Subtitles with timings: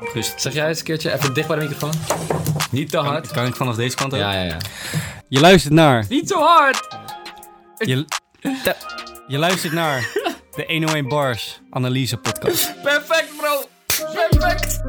[0.00, 0.40] Rust.
[0.40, 1.92] Zeg jij eens een keertje even dicht bij de microfoon?
[2.70, 3.30] Niet te hard.
[3.30, 4.18] Kan ik vanaf deze kant ook?
[4.18, 4.58] Ja, ja, ja.
[5.28, 6.04] Je luistert naar...
[6.08, 6.98] Niet zo hard!
[7.78, 8.04] Je,
[9.26, 10.00] je luistert naar
[10.56, 12.74] de 101 Bars Analyse Podcast.
[12.82, 13.68] Perfect, bro!
[14.12, 14.82] Perfect!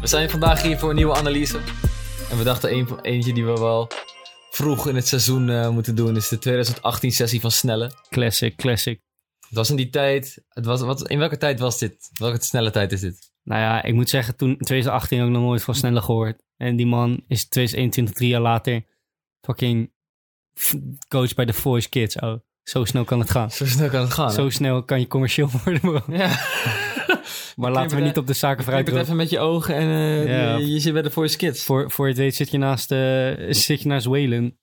[0.00, 1.58] We zijn vandaag hier voor een nieuwe analyse.
[2.30, 3.90] En we dachten een, eentje die we wel
[4.50, 6.16] vroeg in het seizoen eh, moeten doen...
[6.16, 7.90] is de 2018 sessie van Snelle.
[8.10, 9.05] Classic, classic.
[9.48, 10.44] Het was in die tijd...
[10.48, 12.10] Het was, wat, in welke tijd was dit?
[12.18, 13.30] Welke snelle tijd is dit?
[13.42, 16.42] Nou ja, ik moet zeggen, toen in 2018 ook nog nooit van Sneller gehoord.
[16.56, 18.84] En die man is 2021, drie jaar later,
[19.40, 19.92] fucking
[21.08, 22.16] coach bij The Voice Kids.
[22.16, 23.50] Oh, zo snel kan het gaan.
[23.50, 24.32] Zo snel kan het gaan.
[24.32, 26.00] Zo snel kan je commercieel worden, bro.
[26.08, 26.38] Ja.
[27.56, 30.26] Maar laten we niet op de zaken vooruit het even met je ogen en eh,
[30.26, 30.56] Ja.
[30.56, 31.64] je, je zit bij de Voice Kids.
[31.64, 34.56] Voor, voor je het weet zit je naast, eh zit je naast En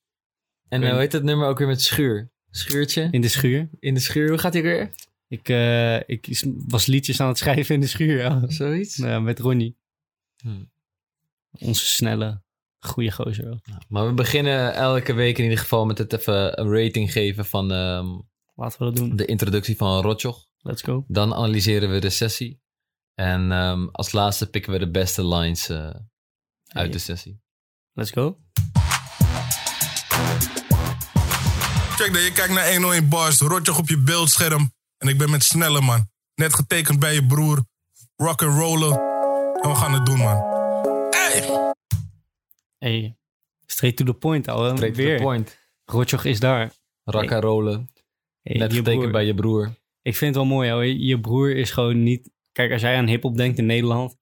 [0.70, 2.31] eh, hoe heet dat nummer ook weer met schuur?
[2.55, 3.07] Schuurtje?
[3.12, 3.70] in de schuur.
[3.80, 4.91] In de schuur, hoe gaat hij weer?
[5.27, 8.43] Ik, eh, ik is- was liedjes aan het schrijven in de schuur, ja.
[8.48, 8.98] Zoiets?
[8.98, 9.77] Nou, met Ronnie.
[10.41, 10.71] Hmm.
[11.51, 12.41] Onze snelle,
[12.79, 13.43] goede gozer.
[13.46, 13.59] wel.
[13.87, 17.71] Maar we beginnen elke week in ieder geval met het even een rating geven van
[17.71, 18.07] ehm,
[18.55, 19.15] Laten we dat doen.
[19.15, 20.48] de introductie van Rotjoch.
[20.59, 21.05] Let's go.
[21.07, 22.62] Dan analyseren we de sessie.
[23.15, 25.90] En ehm, als laatste pikken we de beste lines eh,
[26.68, 27.41] uit de sessie.
[27.93, 28.37] Let's go.
[31.96, 34.74] Check dat je kijkt naar 101 bars, rotjoch op je beeldscherm.
[34.98, 36.10] En ik ben met snelle man.
[36.36, 37.63] Net getekend bij je broer.
[38.16, 38.91] Rock and rollen.
[39.62, 40.41] En we gaan het doen, man.
[41.10, 41.74] Hey!
[42.77, 43.18] Hey,
[43.66, 44.76] straight to the point, ouwe.
[44.76, 45.58] Straight to the point.
[45.86, 46.71] Rotjoch is daar.
[47.04, 47.90] Rakka rollen.
[48.41, 49.12] Hey, Net getekend broer.
[49.12, 49.76] bij je broer.
[50.02, 51.05] Ik vind het wel mooi, ouwe.
[51.05, 52.32] Je broer is gewoon niet...
[52.52, 54.18] Kijk, als jij aan hiphop denkt in Nederland,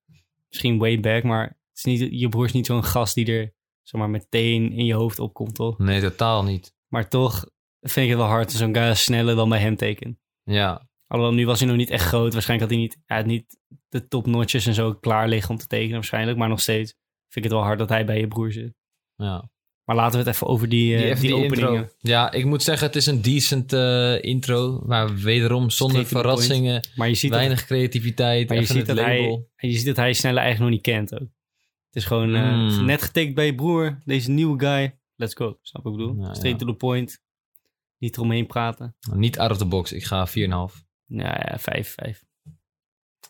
[0.50, 3.54] misschien way back, maar het is niet, je broer is niet zo'n gast die er
[3.84, 5.78] zeg maar, meteen in je hoofd opkomt, toch?
[5.78, 6.74] Nee, totaal niet.
[6.88, 7.46] Maar toch
[7.82, 10.18] vind ik het wel hard zo'n guy sneller dan bij hem tekent.
[10.44, 12.34] Ja, Alhoewel, nu was hij nog niet echt groot.
[12.34, 13.58] Waarschijnlijk had hij niet, hij had niet
[13.90, 16.38] de topnotches en zo klaar liggen om te tekenen waarschijnlijk.
[16.38, 16.94] Maar nog steeds
[17.30, 18.74] vind ik het wel hard dat hij bij je broer zit.
[19.16, 19.50] ja.
[19.84, 21.74] Maar laten we het even over die, eh, Die, even die openingen.
[21.74, 21.90] intro.
[21.98, 24.82] Ja, ik moet zeggen, het is een decent eh, intro.
[24.86, 26.88] Maar wederom zonder verrassingen.
[26.96, 28.48] Maar je ziet, dat, Weinig creativiteit.
[28.50, 29.50] maar je ziet, dat hij, label.
[29.56, 31.30] je ziet dat hij sneller eigenlijk nog niet kent ook.
[31.88, 32.86] Het is gewoon eh, Mm.
[32.86, 33.98] net getekend bij je broer.
[34.06, 35.00] Deze nieuwe guy.
[35.16, 35.58] Let's go.
[35.62, 36.16] Snap wat ik bedoel?
[36.20, 36.66] Ja, Straight ja.
[36.66, 37.22] to the point.
[38.02, 38.96] Niet eromheen praten.
[39.14, 39.92] Niet out of the box.
[39.92, 40.34] Ik ga 4,5.
[41.06, 42.24] Ja, ja, vijf, vijf.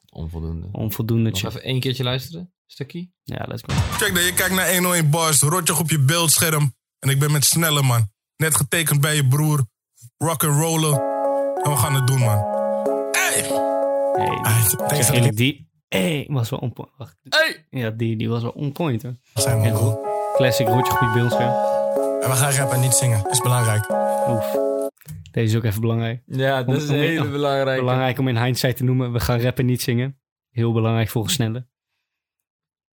[0.10, 0.70] Onvoldoende.
[0.72, 1.30] Onvoldoende.
[1.30, 2.54] Nog even één keertje luisteren.
[2.66, 3.10] Stukje.
[3.24, 3.74] Ja, let's go.
[3.74, 6.76] Check dat je kijkt naar 101 bars, rotjoch op je beeldscherm.
[7.00, 8.10] En ik ben met snelle man.
[8.36, 9.66] Net getekend bij je broer.
[10.18, 10.94] Rock and rollen.
[11.64, 12.38] En we gaan het doen, man.
[13.12, 13.42] Hey!
[14.14, 16.92] Hey, Ah, ik eerlijk, die hey, was wel on point.
[16.98, 17.18] Wacht.
[17.30, 17.66] Hey!
[17.70, 19.16] Ja, die, die was wel on point hoor.
[19.34, 19.98] zijn we En goed.
[20.36, 21.54] Classic rotje goed beeldscherm.
[22.22, 23.30] En we gaan rappen, niet zingen.
[23.30, 23.86] Is belangrijk.
[24.32, 24.58] Oef.
[25.32, 26.22] Deze is ook even belangrijk.
[26.26, 27.80] Ja, dat is een hele belangrijke.
[27.80, 29.12] Belangrijk om in hindsight te noemen.
[29.12, 30.20] We gaan rappen, niet zingen.
[30.50, 31.66] Heel belangrijk volgens Snelle.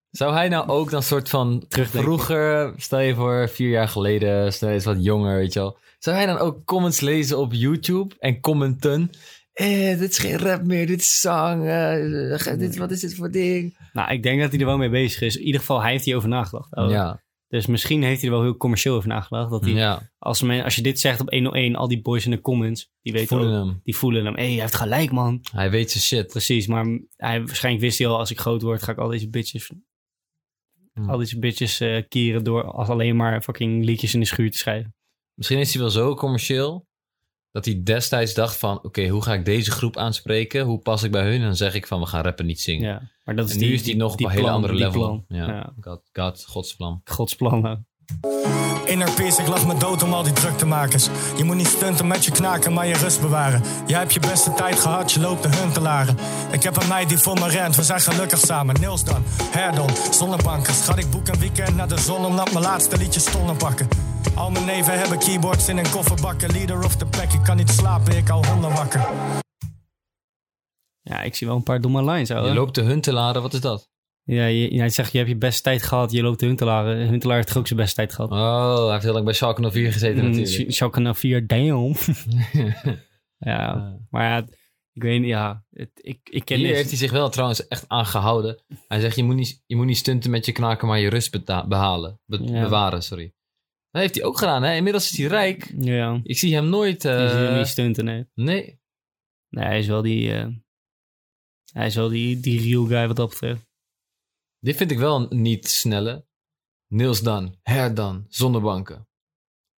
[0.10, 2.10] Zou hij nou ook dan soort van Terugdenken.
[2.10, 5.78] vroeger, stel je voor vier jaar geleden, stel je eens wat jonger, weet je wel.
[6.00, 9.10] Zou hij dan ook comments lezen op YouTube en commenten?
[9.54, 11.68] Eh, dit is geen rap meer, dit is zang.
[11.68, 13.78] eh, dit, wat is dit voor ding?
[13.94, 15.36] Nou, ik denk dat hij er wel mee bezig is.
[15.38, 16.76] In ieder geval, hij heeft hierover nagedacht.
[16.76, 16.90] Oh.
[16.90, 19.50] Ja, Dus misschien heeft hij er wel heel commercieel over nagedacht.
[19.50, 20.12] Dat hij, ja.
[20.18, 23.14] als, men, als je dit zegt op 101, al die boys in de comments, die
[23.14, 23.80] weten Voelen ook- hem.
[23.84, 24.34] Die voelen hem.
[24.36, 25.40] Hé, hey, hij heeft gelijk, man.
[25.52, 26.28] Hij weet zijn shit.
[26.28, 29.30] Precies, maar hij, waarschijnlijk wist hij al, als ik groot word, ga ik al deze
[29.30, 29.72] bitches,
[30.94, 31.10] Hmm.
[31.10, 34.58] al deze bitches eh kieren door als alleen maar fucking liedjes in de schuur te
[34.58, 34.96] schrijven.
[35.34, 36.87] Misschien is hij wel zo commercieel
[37.58, 40.66] dat hij destijds dacht van, oké, hoe ga ik deze groep aanspreken?
[40.66, 41.40] Hoe pas ik bij hun?
[41.40, 42.90] En dan zeg ik van, we gaan rappen niet zingen.
[42.90, 44.74] Ja, maar dat is En die, nu is hij nog op die een hele andere
[44.74, 45.26] die level.
[45.28, 45.74] Ja.
[45.82, 47.02] God, God, Gods plan.
[47.04, 47.86] Gods plan.
[48.88, 51.10] Inner peace, ik lach me dood om al die druktemakers.
[51.38, 53.64] Je moet niet stunten met je knaken, maar je rust bewaren.
[53.88, 56.18] Jij hebt je beste tijd gehad, je loopt de huntelaren.
[56.52, 58.76] Ik heb een meid die voor me rent, we zijn gelukkig samen.
[58.80, 60.78] Nils dan, Herdon, zonnebankers.
[60.84, 63.88] Schat, ik boek een weekend naar de zon omdat mijn laatste liedjes stonden pakken.
[64.36, 66.52] Al mijn neven hebben keyboards in een kofferbakken.
[66.52, 69.08] Leader of the pack, ik kan niet slapen, ik hou honden wakker.
[71.02, 72.28] Ja, ik zie wel een paar domme lines.
[72.28, 73.90] Je loopt de hun te laden, wat is dat?
[74.30, 76.86] Ja, je, jij zegt je hebt je beste tijd gehad, je loopt de Huntelaar.
[76.96, 78.32] Huntelaar heeft toch ook zijn beste tijd gehad.
[78.32, 80.72] Oh, hij heeft heel lang bij Schalke 04 gezeten Mm, natuurlijk.
[80.72, 81.96] Sch- Schalke naar 4, damn.
[83.38, 84.48] ja, maar ja,
[84.94, 85.64] ik weet niet, ja.
[85.72, 88.62] Het, ik, ik ken Hier heeft hij zich wel trouwens echt aan gehouden.
[88.88, 91.46] Hij zegt, je moet niet, je moet niet stunten met je knaken, maar je rust
[91.68, 92.20] behalen.
[92.26, 92.62] Be- Ja.
[92.62, 93.34] Bewaren, sorry.
[93.92, 94.76] Dat heeft hij ook gedaan, hè?
[94.76, 95.74] Inmiddels is hij rijk.
[95.80, 97.02] Ja, Ik zie hem nooit...
[97.02, 98.26] die eh, zie je niet stunten, nee.
[98.34, 98.80] nee.
[99.50, 100.34] Nee, hij is wel die...
[100.34, 100.48] eh,
[101.74, 103.66] hij is wel die, die real guy wat dat betreft.
[104.60, 106.26] Dit vind ik wel niet snelle.
[106.88, 109.08] Niels Dan, Herdan, zonder banken.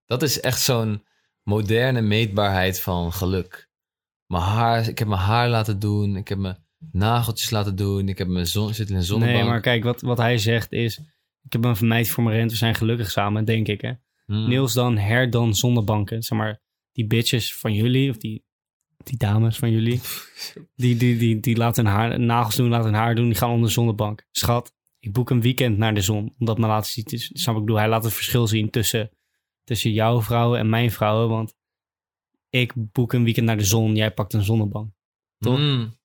[0.04, 1.06] Dat is echt zo'n
[1.42, 3.68] moderne meetbaarheid van geluk.
[4.26, 6.16] mijn haar, ik heb mijn haar laten doen.
[6.16, 8.08] Ik heb mijn nageltjes laten doen.
[8.08, 9.38] Ik heb mijn zon, zit in een zonnebank.
[9.38, 11.00] Nee, maar kijk, wat, wat hij zegt is...
[11.42, 13.92] Ik heb een vermijd voor mijn rent, we zijn gelukkig samen, denk ik, hè.
[14.24, 14.48] Hmm.
[14.48, 16.22] Niels dan her dan zonnebanken.
[16.22, 16.60] Zeg maar,
[16.92, 18.44] die bitches van jullie, of die,
[19.08, 20.00] die dames van jullie...
[20.74, 23.50] Die, die, die, die laten hun haar, nagels doen, laten hun haar doen, die gaan
[23.50, 24.26] onder de zonnebank.
[24.30, 27.04] Schat, ik boek een weekend naar de zon, omdat mijn laten zien...
[27.04, 27.78] is- Snap ik bedoel?
[27.78, 29.10] Hij laat het verschil zien tussen,
[29.64, 31.56] tussen jouw vrouwen en mijn vrouwen, want...
[32.50, 34.92] Ik boek een weekend naar de zon, jij pakt een zonnebank.
[35.38, 35.56] toch?
[35.56, 35.96] Hmm.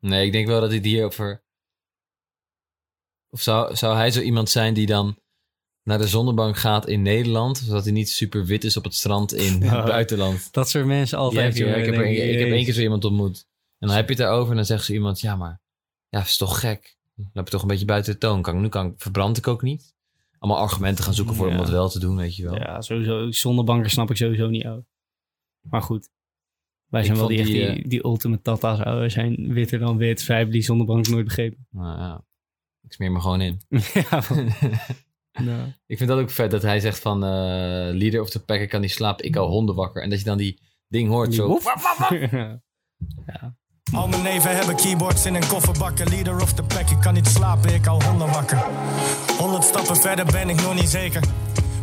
[0.00, 1.44] Nee, ik denk wel dat hij het hierover...
[3.30, 5.18] Of zou, zou hij zo iemand zijn die dan
[5.88, 7.58] naar de zonnebank gaat in Nederland...
[7.58, 10.48] zodat hij niet super wit is op het strand in het buitenland?
[10.52, 11.56] Dat soort mensen altijd.
[11.58, 13.46] ik, heb er, ik heb één keer zo iemand ontmoet.
[13.78, 15.20] En dan heb je het daarover en dan zegt zo iemand...
[15.20, 15.60] Ja, maar
[16.08, 16.96] ja, is toch gek?
[17.14, 18.42] Dan heb je toch een beetje buiten de toon.
[18.42, 19.94] Kan, ik- nu kan, ik- verbrand ik ook niet.
[20.38, 22.54] Allemaal argumenten gaan zoeken voor om dat wel te doen, weet je wel.
[22.54, 23.30] Ja, sowieso.
[23.30, 24.84] Zonnebanken snap ik sowieso niet ook.
[25.60, 26.08] Maar goed.
[26.88, 28.80] Wij Ik zijn wel die, echt die, die, die ultimate tata's.
[28.80, 29.00] ouwe.
[29.02, 30.20] We zijn witter dan wit.
[30.20, 31.66] Zij hebben die zonnebank nooit begrepen.
[31.70, 32.24] Nou, ja.
[32.82, 33.60] Ik smeer me gewoon in.
[34.10, 34.22] ja,
[35.38, 35.60] nou.
[35.86, 37.24] Ik vind dat ook vet dat hij zegt van...
[37.24, 37.28] eh,
[37.92, 40.02] leader of the pack, ik kan niet slapen, ik hou honden wakker.
[40.02, 41.46] En dat je dan die ding hoort Die zo...
[41.46, 41.64] woef.
[41.64, 42.10] waf,
[43.94, 46.08] Al mijn neven hebben keyboards in een kofferbakken.
[46.08, 48.64] Leader of the pack, ik kan niet slapen, ik hou honden wakker.
[49.38, 51.22] Honderd stappen verder ben ik nog niet zeker.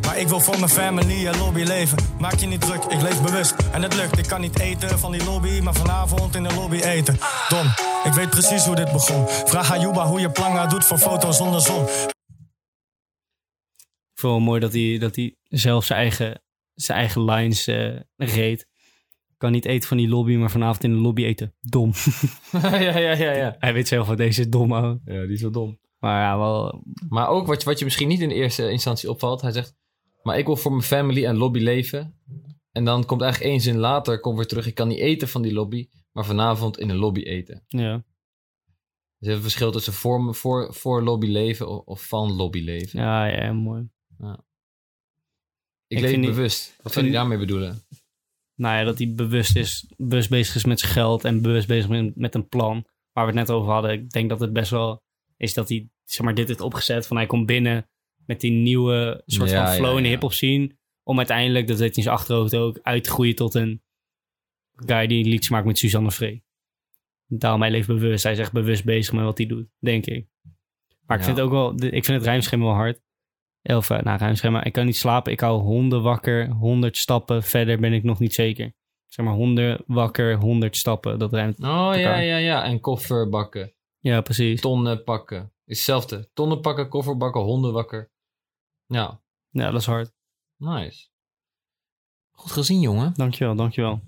[0.05, 1.97] Maar ik wil voor mijn family een lobby leven.
[2.19, 3.55] Maak je niet druk, ik leef bewust.
[3.71, 6.79] En het lukt, ik kan niet eten van die lobby, maar vanavond in de lobby
[6.81, 7.17] eten.
[7.49, 7.67] Dom,
[8.03, 9.27] ik weet precies hoe dit begon.
[9.27, 11.85] Vraag aan Juba hoe je planga doet voor foto's zonder zon.
[14.15, 16.41] Ik vond het mooi dat hij, dat hij zelf zijn eigen,
[16.73, 18.67] zijn eigen lines eh reed.
[19.37, 21.53] Kan niet eten van die lobby, maar vanavond in de lobby eten.
[21.59, 21.91] Dom.
[22.61, 23.55] ja, ja, ja, ja.
[23.59, 24.99] hij weet zelf wat deze is dom, ouwe.
[25.05, 25.79] Ja, die is wel dom.
[25.99, 26.83] Maar ja, wel...
[27.09, 29.41] Maar ook wat, wat je misschien niet in de eerste instantie opvalt.
[29.41, 29.75] Hij zegt,
[30.23, 32.19] maar ik wil voor mijn family en lobby leven.
[32.71, 34.67] En dan komt eigenlijk één zin later, komt weer terug.
[34.67, 37.65] Ik kan niet eten van die lobby, maar vanavond in een lobby eten.
[37.67, 38.03] Ja,
[39.19, 42.61] Dus er is een verschil tussen voor, voor, voor lobby leven of, of van lobby
[42.61, 42.99] leven.
[42.99, 43.93] ja, ja mooi.
[44.19, 44.37] Ik
[45.87, 46.75] ik leef vind die- bewust.
[46.81, 47.83] Wat zou je daarmee bedoelen?
[48.55, 51.89] nou ja, dat hij bewust is, bewust bezig is met zijn geld en bewust bezig
[51.89, 52.85] met, met een plan.
[53.11, 53.91] Waar we het net over hadden.
[53.91, 55.03] Ik denk dat het best wel
[55.37, 57.07] is dat hij, zeg maar, dit heeft opgezet.
[57.07, 57.89] Van hij komt binnen
[58.25, 60.77] met die nieuwe soort Ja, van flow ja, in de hip-hop scene.
[61.03, 63.83] Om uiteindelijk, dat weet hij in zijn achterhoofd ook, uit te groeien tot een
[64.75, 66.43] guy die liedjes maakt met Suzanne Vree.
[67.27, 68.23] Daarom hij leeft bewust.
[68.23, 70.27] Hij is echt bewust bezig met wat hij doet, denk ik.
[71.05, 71.25] Maar ik Ja.
[71.25, 73.01] vind het ook wel, ik vind het rijmschema wel hard.
[73.65, 74.63] Of, eh, nou, rijmschema.
[74.63, 75.31] Ik kan niet slapen.
[75.31, 76.49] Ik hou honden wakker.
[76.49, 77.43] 100 stappen.
[77.43, 78.73] Verder ben ik nog niet zeker.
[79.07, 81.19] Zeg maar honden wakker, 100 stappen.
[81.19, 81.59] Dat rijmt.
[81.59, 82.63] Oh ja, ja, ja.
[82.63, 83.73] En koffer bakken.
[83.99, 84.61] Ja, precies.
[84.61, 85.53] Tonnen pakken.
[85.65, 86.29] Is hetzelfde.
[86.33, 88.11] Tonnen pakken, koffer bakken, honden wakker.
[88.85, 90.11] Ja, Ja, dat is hard.
[90.57, 91.07] nice.
[92.31, 93.13] Goed gezien, jongen.
[93.15, 94.01] Dankjewel, dankjewel.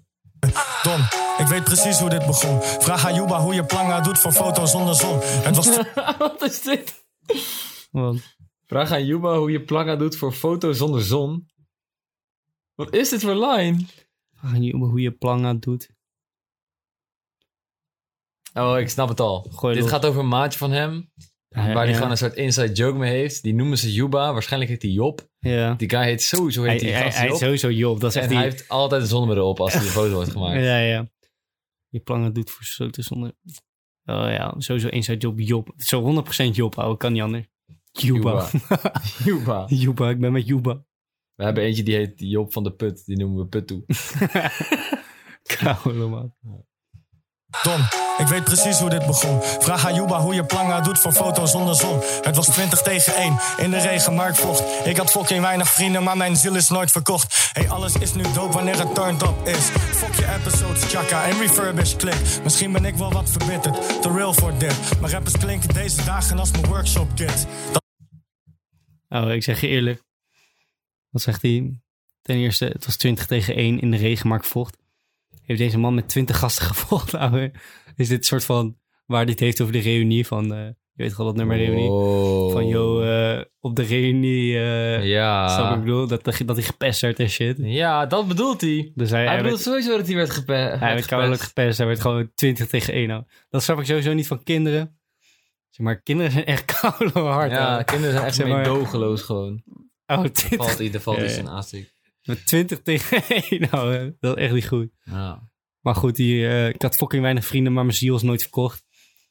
[0.84, 1.02] Dom,
[1.38, 2.62] ik weet precies hoe dit begon.
[2.62, 5.20] Vraag aan Juba hoe je planga doet voor foto's zonder zon.
[5.22, 5.78] Het was
[6.18, 7.06] Wat is dit?
[7.92, 8.37] Want,
[8.68, 11.50] Vraag aan Juba hoe je planga doet voor foto zonder zon.
[12.76, 13.86] Wat is dit voor line?
[14.34, 15.90] vraag je hoe je planga doet.
[18.54, 19.42] Oh, ik snap het al.
[19.52, 19.92] Gooi dit los.
[19.92, 21.12] gaat over een maatje van hem.
[21.50, 21.94] Ja, waar hij ja.
[21.94, 23.44] gewoon een soort inside joke mee heeft.
[23.44, 24.34] Die noemen ze Juba.
[24.34, 25.30] Waarschijnlijk heet hij Job.
[25.40, 25.74] Ja.
[25.74, 27.38] Die guy heet sowieso heet Hij, die hij, hij Job.
[27.38, 28.00] sowieso Job.
[28.00, 28.52] Dat is En echt hij die...
[28.52, 30.64] heeft altijd een zonnebril op als hij een foto wordt gemaakt.
[30.64, 31.10] Ja, ja.
[31.88, 33.34] Je planga doet voor zo te zonder...
[34.06, 35.74] Oh ja, sowieso inside job Job.
[35.78, 36.98] Zo 100% Job, ouwe.
[36.98, 37.48] Kan niet anders.
[38.00, 38.48] Juba.
[39.24, 39.66] Juba.
[39.68, 40.84] Juba, ik ben met Juba.
[41.36, 43.06] We hebben eentje die heet Job van de Put.
[43.06, 43.84] Die noemen we Put toe.
[45.58, 46.34] Koude man.
[47.64, 47.82] Dom,
[48.18, 49.42] ik weet precies hoe dit begon.
[49.42, 52.00] Vraag aan Juba hoe je planga doet voor foto's zonder zon.
[52.22, 54.64] Het was 20 tegen 1, in de regen, maar ik vocht.
[54.86, 57.50] Ik had fucking weinig vrienden, maar mijn ziel is nooit verkocht.
[57.54, 59.66] Hey, alles is nu dope wanneer het turned up is.
[59.92, 62.40] Fuck je episodes, chaka en refurbish klik.
[62.44, 65.00] Misschien ben ik wel wat verbitterd, te real voor dit.
[65.02, 67.46] Maar rappers klinken deze dagen als mijn workshop kids.
[69.10, 70.04] Oh, ik zeg je eerlijk.
[71.10, 71.80] Wat zegt hij?
[72.22, 74.78] Ten eerste, het was 20 tegen 1 in de regen, maar ik vocht.
[75.42, 77.52] Heeft deze man met 20 gasten gevochten, ouwe?
[77.96, 80.54] Is dit soort van waar het heeft over de reunie van...
[80.54, 81.90] eh, je weet wel dat nummer reunie?
[81.90, 82.52] Oh.
[82.52, 84.52] Van, yo, eh, op de reunie...
[84.54, 85.74] Snap wat Ja.
[85.74, 86.08] ik bedoel?
[86.08, 87.58] Dat, dat hij gepest werd en shit.
[87.60, 88.92] Ja, dat bedoelt hij.
[88.96, 91.06] Dus hij, Hij hij, bedoelt werd, sowieso dat hij werd gepe- hij werd gepest.
[91.08, 91.78] kouwelijk gepest.
[91.78, 93.08] Hij werd gewoon 20 tegen 1.
[93.08, 93.24] Nou.
[93.50, 94.97] Dat snap ik sowieso niet van kinderen.
[95.78, 97.52] Zeg maar, kinderen zijn echt koude hard.
[97.52, 99.64] Ja, kinderen zijn echt Zeg maar- meedogenloos gewoon.
[100.06, 101.40] Oh, Valt 20, hij, er valt iets ja.
[101.40, 101.94] in aanstik.
[102.24, 103.62] met 20 tegen 1.
[103.72, 104.90] Nou, dat is echt niet goed.
[105.04, 105.50] Ja.
[105.80, 108.86] Maar goed, die, eh, ik had fucking weinig vrienden, maar mijn ziel is nooit verkocht.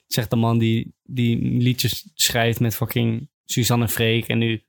[0.06, 4.28] Zegt de man die, die liedjes schrijft met fucking Suzanne en Freek.
[4.28, 4.62] En nu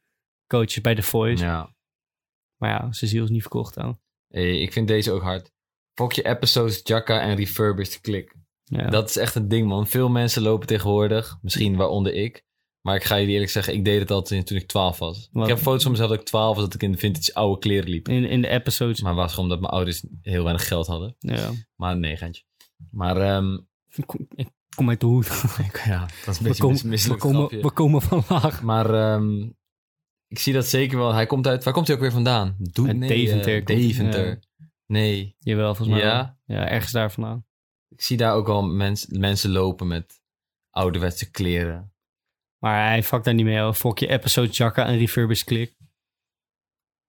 [0.47, 1.43] coaches bij The Voice.
[1.43, 1.75] ja.
[2.57, 3.77] Maar ja, zijn ziel is niet verkocht.
[3.77, 3.97] ouwe.
[4.27, 5.51] Hey, ik vind deze ook hard.
[5.93, 8.33] Fok je episodes, Jacka en Refurbished Click.
[8.69, 8.87] Ja.
[8.89, 9.87] Dat is echt een ding, man.
[9.87, 11.37] Veel mensen lopen tegenwoordig.
[11.41, 12.45] Misschien waaronder ik.
[12.81, 15.29] Maar ik ga je eerlijk zeggen, ik deed het al toen ik 12 was.
[15.31, 15.43] Wat?
[15.43, 17.59] Ik heb foto's van mezelf dat ik 12 was, dat ik in de vintage oude
[17.59, 18.09] kleren liep.
[18.09, 19.01] in, in de episodes.
[19.01, 21.15] Maar was gewoon omdat mijn ouders heel weinig geld hadden.
[21.19, 21.49] Ja.
[21.75, 22.43] Maar nee, geintje.
[22.91, 23.53] Maar ehm,
[23.95, 25.27] Ik kom, ik kom uit de hoed.
[25.85, 27.61] ja, dat is een We beetje komen, mis- we, komen, grapje.
[27.61, 28.61] we komen van laag.
[28.61, 29.41] Maar ehm,
[30.27, 31.13] ik zie dat zeker wel.
[31.13, 31.63] Hij komt uit...
[31.63, 32.55] Waar komt hij ook weer vandaan?
[32.59, 34.27] Doe, nee, Deventer eh, Deventer.
[34.27, 34.37] ja.
[34.85, 35.35] Nee.
[35.39, 36.07] Jawel, volgens mij.
[36.07, 36.37] Ja?
[36.45, 36.57] wel.
[36.57, 37.45] Ja, ergens daar vandaan.
[37.97, 40.21] Ik zie daar ook al mens, mensen lopen met
[40.69, 41.93] ouderwetse kleren.
[42.57, 43.73] Maar hij fuckt daar niet mee.
[43.73, 45.75] Fok je episode Jacka en Refurbished Click.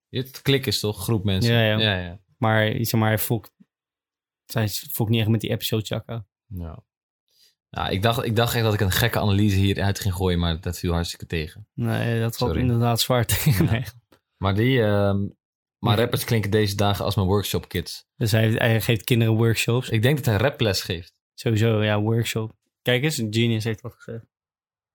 [0.09, 1.03] Het klik is toch?
[1.03, 1.53] Groep mensen.
[1.53, 1.77] Ja, ja.
[1.77, 2.19] ja, ja.
[2.37, 3.51] Maar, zeg maar hij fokt...
[4.45, 6.25] Hij fokt niet echt met die episode Jacka.
[6.45, 6.83] Ja.
[7.69, 10.61] Nou, ik dacht, ik dacht echt dat ik een gekke analyse hieruit ging gooien, maar
[10.61, 11.67] dat viel hartstikke tegen.
[11.73, 12.65] Nee, dat valt Sorry.
[12.65, 13.65] inderdaad zwaar tegen.
[13.65, 13.71] Ja.
[13.71, 13.83] Nee.
[14.37, 15.27] Maar die, ehm,
[15.79, 18.07] maar rappers klinken deze dagen als mijn workshop kids.
[18.15, 19.89] Dus hij, hij geeft kinderen workshops.
[19.89, 21.13] Ik denk dat hij raples geeft.
[21.33, 22.55] Sowieso, ja, workshop.
[22.81, 24.25] Kijk eens, Genius heeft wat gezegd.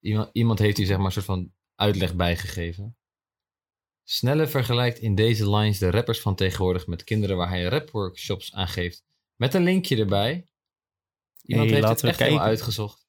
[0.00, 2.97] Iemand, iemand heeft hier zeg maar een soort van uitleg bijgegeven.
[4.05, 8.69] Snelle vergelijkt in deze lines de rappers van tegenwoordig met kinderen waar hij rapworkshops aan
[8.69, 9.05] geeft.
[9.37, 10.49] Met een linkje erbij.
[11.43, 12.41] Iemand Hey, heeft het echt kijken.
[12.41, 13.07] uitgezocht.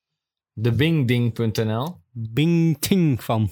[0.54, 2.02] Debingding.nl.
[2.12, 3.52] Bing ting van.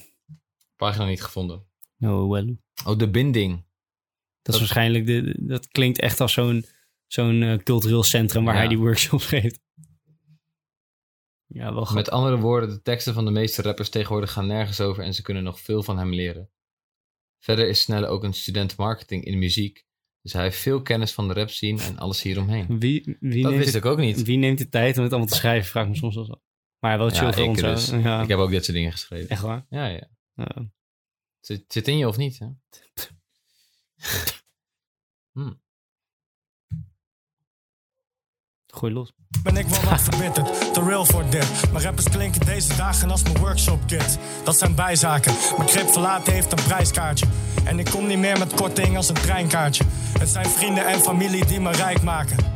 [0.75, 1.65] Pagina niet gevonden.
[1.99, 2.57] Oh, well.
[2.85, 3.63] Oh, de binding.
[4.43, 6.65] Dat, is waarschijnlijk, de, dat klinkt echt als zo'n
[7.07, 8.59] zo'n eh, cultureel centrum waar Ja.
[8.59, 9.59] hij die workshops geeft.
[11.45, 12.13] Ja, wel Met grappig.
[12.13, 15.43] andere woorden, de teksten van de meeste rappers tegenwoordig gaan nergens over en ze kunnen
[15.43, 16.49] nog veel van hem leren.
[17.39, 19.85] Verder is Snelle ook een student marketing in muziek,
[20.21, 22.79] dus hij heeft veel kennis van de rap scene en alles hieromheen.
[22.79, 24.23] Wie, wie, Dat neemt wist het, ik ook niet.
[24.23, 25.69] wie neemt de tijd om het allemaal te schrijven?
[25.69, 26.41] Vraag me soms wel zo.
[26.79, 27.61] Maar wel chill Ja, voor ik ons.
[27.61, 27.89] dus.
[27.89, 29.29] Ja, Ik heb ook dit soort dingen geschreven.
[29.29, 29.65] echt waar.
[29.69, 30.09] Ja, ja.
[30.33, 30.71] Ja.
[31.39, 32.39] Zit, zit in je of niet?
[32.39, 32.47] Hè?
[35.33, 35.51] Hm.
[38.67, 39.13] Gooi los.
[39.43, 41.71] Ben ik wel wat verbitterd, te real voor dit.
[41.71, 44.15] Mijn rappers klinken deze dagen als mijn workshop kids.
[44.43, 45.33] Dat zijn bijzaken.
[45.57, 47.25] Mijn grip verlaten heeft een prijskaartje.
[47.63, 49.83] En ik kom niet meer met korting als een treinkaartje.
[50.19, 52.52] Het zijn vrienden en familie die me rijk maken.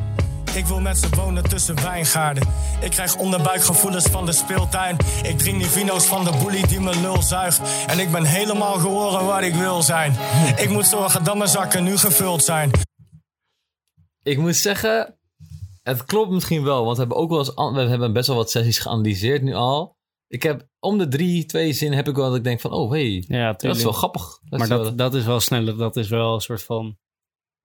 [0.58, 2.48] Ik wil met ze wonen tussen wijngaarden.
[2.80, 4.96] Ik krijg onderbuikgevoelens van de speeltuin.
[5.22, 7.86] Ik drink die vino's van de boelie die mijn lul zuigt.
[7.86, 10.12] En ik ben helemaal geworden wat ik wil zijn.
[10.56, 12.70] Ik moet zorgen dat mijn zakken nu gevuld zijn.
[14.22, 15.18] Ik moet zeggen,
[15.82, 18.50] het klopt misschien wel, want we hebben ook wel eens, we hebben best wel wat
[18.50, 19.96] sessies geanalyseerd nu al.
[20.28, 22.90] Ik heb om de drie, twee zinnen heb ik wel dat ik denk van, oh
[22.90, 24.22] hey, Ja, dat is wel grappig.
[24.22, 25.76] Dat maar is wel- dat, dat is wel sneller.
[25.76, 26.96] Dat is wel een soort van...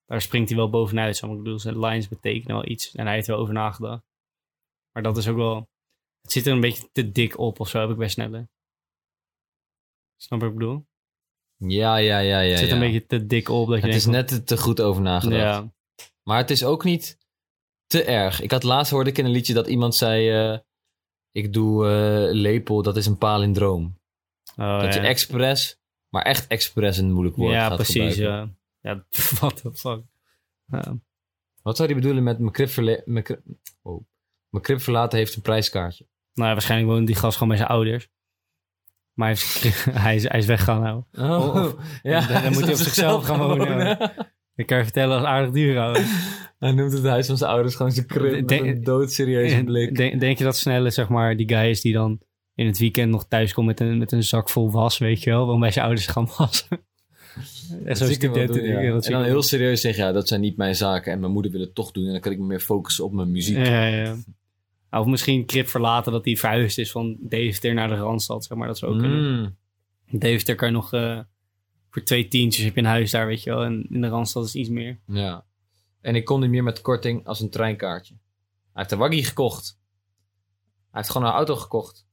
[0.05, 1.17] Daar springt hij wel bovenuit.
[1.17, 1.31] Zo.
[1.31, 2.95] Ik bedoel, zijn lines betekenen wel iets.
[2.95, 4.03] En hij heeft er wel over nagedacht.
[4.91, 5.67] Maar dat is ook wel...
[6.21, 8.49] Het zit er een beetje te dik op of zo, heb ik bij sneller.
[10.17, 10.85] Snap je wat ik bedoel?
[11.57, 12.49] Ja, ja, ja, ja.
[12.49, 12.73] het zit ja.
[12.73, 13.67] een beetje te dik op.
[13.67, 15.41] Dat je Het is net te goed over nagedacht.
[15.41, 15.73] Ja,
[16.23, 17.17] Maar het is ook niet
[17.87, 18.41] te erg.
[18.41, 20.59] Ik had laatst hoorde ik in een liedje dat iemand zei, eh,
[21.31, 23.99] ik doe eh, lepel, dat is een palindroom.
[24.57, 25.01] oh, dat ja.
[25.01, 25.79] je expres,
[26.09, 28.15] maar echt expres een moeilijk woord ja gaat precies.
[28.15, 28.49] Ja,
[28.83, 29.05] ja
[29.39, 30.01] what the fuck.
[30.65, 30.97] Ja.
[31.61, 33.41] Wat zou hij bedoelen met mijn krip, verle- mijn krip,
[33.81, 34.05] oh.
[34.49, 36.05] mijn verlaten heeft een prijskaartje?
[36.33, 38.09] Nou, ja, waarschijnlijk woont die gast gewoon bij zijn ouders.
[39.13, 39.63] Maar hij is,
[40.05, 41.03] hij is, hij is weggegaan nou.
[41.31, 43.97] Oh, Of- dan- dan moet hij op zichzelf gaan wonen.
[44.55, 46.05] Ik kan je vertellen als aardig duur houden.
[46.59, 49.95] Hij noemt het huis van zijn ouders gewoon zijn krip met Denk- een doodserieuze blik.
[49.95, 52.21] Denk, denk je dat Snelle, zeg maar, die guy is die dan
[52.55, 55.29] in het weekend nog thuis komt met een, met een zak vol was, weet je
[55.29, 55.39] wel?
[55.41, 56.85] Waarom bij zijn ouders gaan wassen.
[57.85, 58.55] Echt zo'n hem wel studenten.
[58.55, 58.79] doen, ja.
[58.93, 61.61] En dan heel serieus zeggen, ja, dat zijn niet mijn zaken en mijn moeder wil
[61.61, 62.05] het toch doen.
[62.05, 63.57] En dan kan ik me meer focussen op mijn muziek.
[63.57, 64.15] Ja, ja.
[64.91, 68.67] Of misschien Krip verlaten dat hij verhuisd is van Deventer naar de Randstad, zeg maar.
[68.67, 69.39] Dat zou ook kunnen.
[69.41, 70.19] Mm.
[70.19, 71.19] Deventer kan je nog eh,
[71.89, 73.63] voor twee tientjes heb je een huis daar, weet je wel.
[73.63, 74.99] En in de Randstad is iets meer.
[75.07, 75.45] Ja.
[76.01, 78.13] En ik kon niet meer met korting als een treinkaartje.
[78.13, 79.79] Hij heeft een waggie gekocht.
[80.91, 82.07] Hij heeft gewoon een auto gekocht.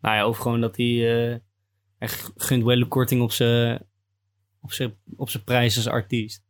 [0.00, 0.86] Nou ja, of gewoon dat hij...
[1.32, 1.38] eh
[1.98, 3.86] hij g- gunt wel een korting op zijn
[4.60, 6.44] op zijn op zijn prijs als artiest.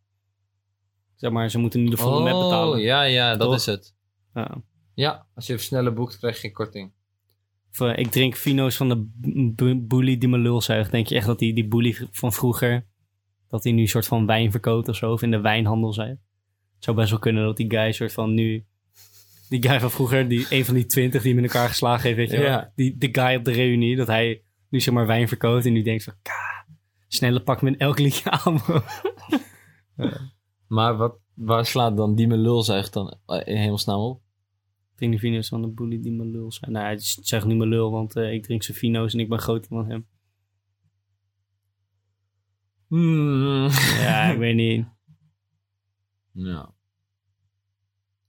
[1.15, 2.79] Zeg maar, ze moeten nu de volle map betalen.
[2.79, 3.55] Oh, ja, ja, dat Toch?
[3.55, 3.95] is het.
[4.35, 4.63] Ja.
[4.95, 6.93] Ja, als je sneller boekt, krijg je geen korting.
[7.71, 8.97] Of, eh, ik drink vino's van de
[9.55, 10.91] b- b- boelie die me lul zuigt.
[10.91, 12.87] Denk je echt dat die, die boelie van vroeger...
[13.49, 15.13] dat hij nu een soort van wijn verkoopt of zo?
[15.13, 16.21] Of in de wijnhandel zijn?
[16.75, 18.65] Het zou best wel kunnen dat die guy soort van nu...
[19.49, 22.31] Die guy van vroeger, die, een van die twintig die met elkaar geslagen heeft, weet
[22.31, 22.71] je wel?
[22.75, 25.83] Die, de guy op de reunie, dat hij nu zeg maar wijn verkoopt en nu
[25.83, 26.15] denkt van...
[27.11, 28.81] Ka, snelle pak met elk liedje aan, bro.
[30.67, 34.23] Maar wat, waar slaat dan die me lul zuigt dan eh, in hemelsnaam op?
[34.93, 36.73] Ik denk die vino's van de boelie die me lul zijn.
[36.73, 39.39] Nou, hij zegt nu me lul, want eh, ik drink zijn vino's en ik ben
[39.39, 40.07] groter dan hem.
[42.87, 43.69] Hmm.
[44.05, 44.87] Ja, ik weet niet.
[46.33, 46.75] Ja.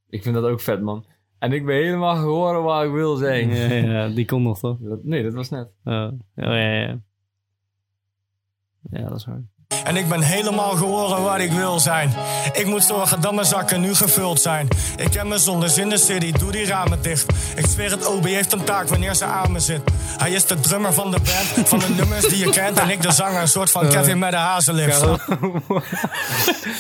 [0.10, 1.06] Ik vind dat ook vet, man.
[1.40, 3.50] En ik ben helemaal gehoord wat ik wil zijn.
[3.50, 4.78] Ja, ja, die komt nog toch?
[4.80, 5.72] Dat- nee, dat was net.
[5.84, 7.02] Oh, oh ja, ja.
[8.90, 9.44] Ja, dat is waar.
[9.84, 12.10] En ik ben helemaal geworden waar ik wil zijn.
[12.54, 14.68] Ik moet zorgen dat mijn zakken nu gevuld zijn.
[14.98, 17.58] Ik heb mijn zondes in de city, doe die ramen dicht.
[17.58, 19.82] Ik zweer het, Obi heeft een taak wanneer ze aan me zit.
[20.18, 22.80] Hij is de drummer van de band, van de nummers die je kent.
[22.80, 25.20] En ik de zanger, een soort van Kevin met een hazenlip.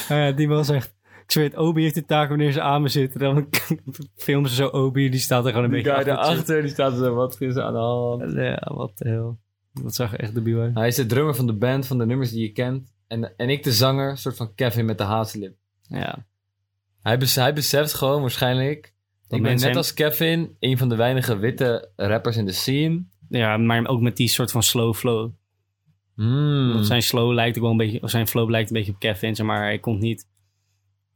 [0.07, 0.93] ja, die was echt...
[1.23, 3.19] Ik zweer het, Obi heeft de taak wanneer ze aan me zitten.
[3.19, 3.47] Dan
[4.15, 6.97] filmen ze zo Obi, die staat er gewoon een Die beetje guy daarachter, die staat
[6.97, 8.33] zo, wat is er aan de hand?
[8.35, 9.39] Ja, wat de hel.
[9.73, 10.75] Dat zag er echt debiel uit.
[10.75, 12.93] Hij is de drummer van de band, van de nummers die je kent.
[13.07, 15.55] En, en ik de zanger, een soort van Kevin met de hazenlip.
[15.81, 16.25] Ja.
[17.01, 18.85] Hij, bes- hij beseft gewoon waarschijnlijk...
[19.29, 23.03] ik ben net hem- als Kevin, een van de weinige witte rappers in de scene.
[23.29, 25.31] ja, maar ook met die soort van slow flow.
[26.73, 28.99] Want zijn slow lijkt ook wel een beetje, of zijn flow lijkt een beetje op
[28.99, 30.27] Kevin, zeg maar hij komt niet,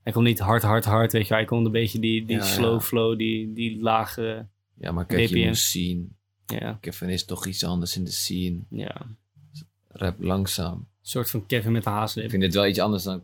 [0.04, 1.34] hij komt niet hard, hard, hard, weet je.
[1.34, 2.50] Hij komt een beetje die, die Ja, ja.
[2.50, 4.48] slow flow, die, die lage,
[4.78, 6.16] Ja, maar kijk, je moet zien.
[6.46, 8.60] Ja, Kevin is toch iets anders in de scene.
[8.70, 8.96] ja.
[9.98, 10.74] Rap langzaam.
[10.74, 12.30] Een soort van Kevin met de Ik haaslip.
[12.30, 13.24] vind dit wel iets anders dan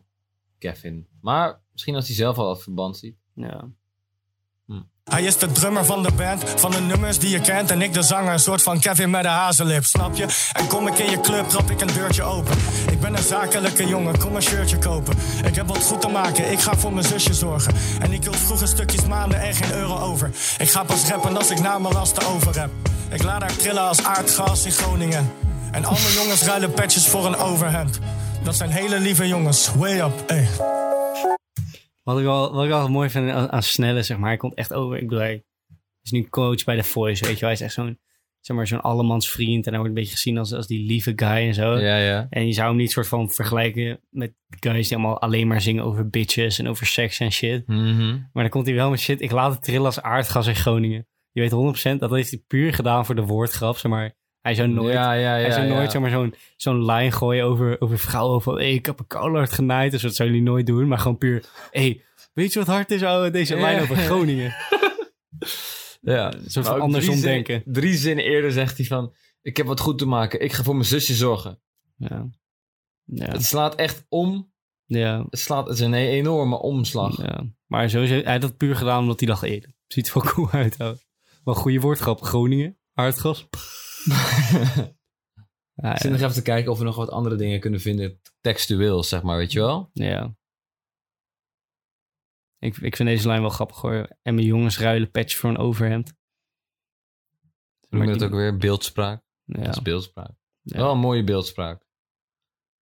[0.60, 1.08] Kevin.
[1.22, 3.16] Maar misschien als hij zelf al wat verband ziet.
[3.34, 3.68] Ja.
[5.04, 7.72] Hij is de drummer van de band, van de nummers die je kent.
[7.72, 10.50] En ik de zanger, een soort van Kevin met een hazenlip, snap je?
[10.54, 12.58] En kom ik in je club, trap ik een deurtje open.
[12.92, 15.18] Ik ben een zakelijke jongen, kom een shirtje kopen.
[15.46, 17.74] Ik heb wat goed te maken, ik ga voor mijn zusje zorgen.
[18.02, 20.28] En ik wil vroeger stukjes maanden en geen euro over.
[20.58, 22.70] Ik ga pas rappen als ik na mijn lasten over heb.
[23.14, 25.32] Ik laat haar trillen als aardgas in Groningen.
[25.72, 28.00] En al mijn jongens ruilen patches voor een overhemd.
[28.44, 30.48] Dat zijn hele lieve jongens, way up, ey.
[32.04, 34.54] Wat ik wel, wat ik wel mooi vind aan, aan Snelle, zeg maar, hij komt
[34.54, 35.44] echt over, ik bedoel, hij
[36.02, 37.50] is nu coach bij The Voice, weet je wel.
[37.50, 38.00] Hij is echt zo'n,
[38.40, 41.14] zeg maar, zo'n allemans vriend en hij wordt een beetje gezien als, als die lieve
[41.16, 41.78] guy en zo.
[41.78, 42.28] Ja, ja.
[42.30, 45.84] En je zou hem niet soort van vergelijken met guys die allemaal alleen maar zingen
[45.84, 47.68] over bitches en over seks en shit.
[47.68, 48.10] Mhm.
[48.34, 49.22] Maar dan komt hij wel met shit.
[49.22, 51.08] Ik laat het trillen als aardgas in Groningen.
[51.32, 53.78] Je weet 100% dat heeft hij puur gedaan voor de woordgrap.
[53.78, 55.42] Zeg maar, hij zou nooit, Ja, ja, ja.
[55.42, 58.42] hij zou nooit zeg maar, zo'n zo'n lijn gooien over, over vrouwen.
[58.42, 59.92] Van hey, ik heb een koude genaaid.
[59.92, 60.88] Dus dat zou hij nooit doen.
[60.88, 61.46] Maar gewoon puur.
[61.72, 62.04] hey,
[62.34, 63.04] weet je wat hard is?
[63.04, 63.30] ouwe?
[63.32, 64.54] Deze lijn over Groningen.
[66.02, 66.34] Ja.
[66.34, 67.64] Een soort Maar van andersom drie denken.
[67.66, 69.14] Drie zinnen eerder zegt hij van...
[69.42, 70.42] Ik heb wat goed te maken.
[70.42, 71.60] Ik ga voor mijn zusje zorgen.
[71.98, 72.30] Ja.
[73.04, 73.26] Ja.
[73.32, 74.52] Het slaat echt om.
[74.86, 75.26] Ja.
[75.30, 77.18] Het, slaat, het is een enorme omslag.
[77.22, 77.44] ja.
[77.66, 80.50] Maar sowieso, hij had dat puur gedaan omdat hij dacht, hey, ziet er wel cool
[80.52, 80.78] uit.
[80.78, 80.98] ouwe.
[81.44, 82.22] Wel een goede woordgrap.
[82.22, 83.48] Groningen, aardgas.
[85.74, 88.22] Ja, Ik zit nog even te kijken of we nog wat andere dingen kunnen vinden.
[88.42, 89.90] Textueel, zeg maar, weet je wel?
[89.94, 90.36] Ja.
[92.58, 94.08] Ik, ik vind deze lijn wel grappig hoor.
[94.22, 96.14] En mijn jongens ruilen patch voor een overhemd.
[97.90, 99.24] Maar het die- ook weer beeldspraak.
[99.44, 99.64] Ja.
[99.64, 100.32] Dat is beeldspraak.
[100.62, 100.78] Ja.
[100.78, 101.86] Wel een mooie beeldspraak.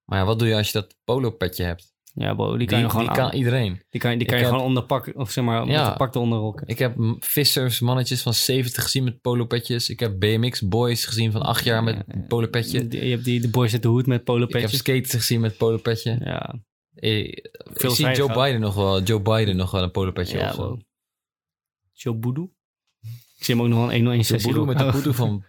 [0.04, 1.94] Maar ja, wat doe je als je dat polo-petje hebt?
[2.20, 3.82] Ja, bro, die Die, kan je gewoon kan iedereen.
[3.90, 5.72] Die kan, die kan Ik je heb- gewoon onder pak, of zeg maar, Ja.
[5.72, 5.94] ja.
[5.96, 6.68] pak eronder rokken.
[6.68, 9.90] Ik heb vissers, mannetjes van 70 gezien met polopetjes.
[9.90, 12.86] Ik heb BMX boys gezien van 8 jaar met Ja, een polopetje.
[12.90, 15.58] Je hebt die, de boys uit de hoed met polo Ik heb skaters gezien met
[15.58, 16.18] polopetje.
[16.24, 16.56] Ja,
[16.96, 18.44] Eh, Ik zie zijdig Joe.
[18.44, 20.62] Biden nog wel, Joe Biden nog wel een polopetje ja of zo.
[20.62, 20.80] bro.
[21.94, 22.50] Joe Boedoe.
[23.38, 25.44] Ik zie hem ook nog wel een 101 Joe sessie Boedoe met de poedoe van...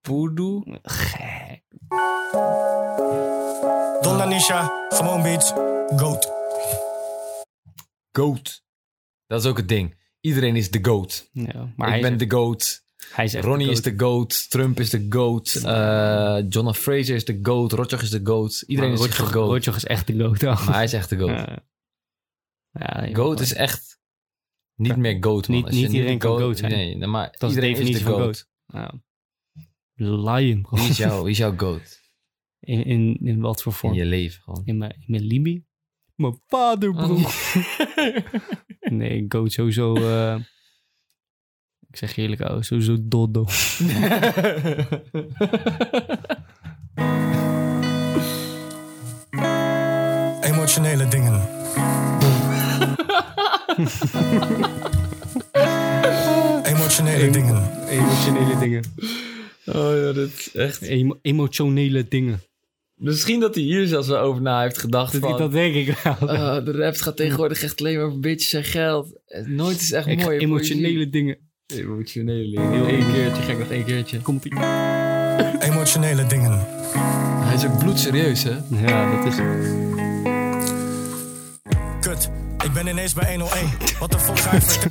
[0.00, 0.78] Poedoe?
[0.82, 1.45] Gek.
[4.02, 5.52] Don Lanisha, gewoon beats,
[5.96, 6.32] goat.
[8.12, 8.64] Goat.
[9.26, 9.96] Dat is ook het ding.
[10.20, 11.28] Iedereen is de goat.
[11.32, 12.82] Ja, maar ik hij, ben de goat.
[13.12, 14.50] hij is Ronnie de is de goat.
[14.50, 15.54] Trump is de goat.
[15.64, 17.72] eh John Fraser is de goat.
[17.72, 18.62] Rotjoch is de goat.
[18.66, 19.32] Iedereen is de goat.
[19.48, 20.40] Rotjoch is echt de goat.
[20.42, 21.44] Maar hij is echt de goat.
[22.78, 23.08] Ja.
[23.12, 23.98] Goat is echt
[24.74, 25.56] niet meer goat, man.
[25.62, 26.72] Niet- niet iedereen kan goat zijn.
[26.72, 28.48] Nee, maar Dat iedereen is de van goat.
[28.66, 28.94] Ja.
[29.96, 30.76] Lion, bro.
[30.78, 32.00] Wie is, jou, wie is jouw goat?
[32.60, 33.94] In, in, in wat voor In vorm?
[33.94, 34.62] je leven gewoon.
[34.64, 35.64] In mijn, in mijn Libi?
[36.14, 37.18] Mijn vader, bro.
[38.98, 39.94] nee, goat sowieso...
[39.96, 40.36] eh,
[41.90, 43.44] ik zeg eerlijk, ouwe, sowieso Doddo.
[50.40, 51.48] Emotionele dingen.
[56.72, 57.88] Emotionele dingen.
[57.88, 58.84] Emotionele dingen.
[59.66, 60.82] Oh ja, dat is echt...
[60.82, 62.40] Emo- emotionele dingen.
[62.94, 65.38] Misschien dat hij hier zelfs wel over na heeft gedacht Dat, van...
[65.38, 66.12] dat denk ik wel.
[66.28, 69.20] "Ah, de rap gaat tegenwoordig echt alleen maar over bitches en geld.
[69.26, 70.38] Eh, Nooit is echt mooi.
[70.38, 71.36] emotionele dingen.
[71.66, 72.72] Emotionele dingen.
[72.72, 74.20] Heel één keertje, gek nog één keertje.
[74.20, 74.52] Komt ie.
[75.60, 76.66] Emotionele dingen.
[77.44, 78.56] Hij is ook bloedserieus, hè?
[78.86, 79.36] Ja, dat is...
[82.00, 82.30] Kut,
[82.64, 83.68] ik ben ineens bij 101.
[83.98, 84.86] Wat de fuck ga ik?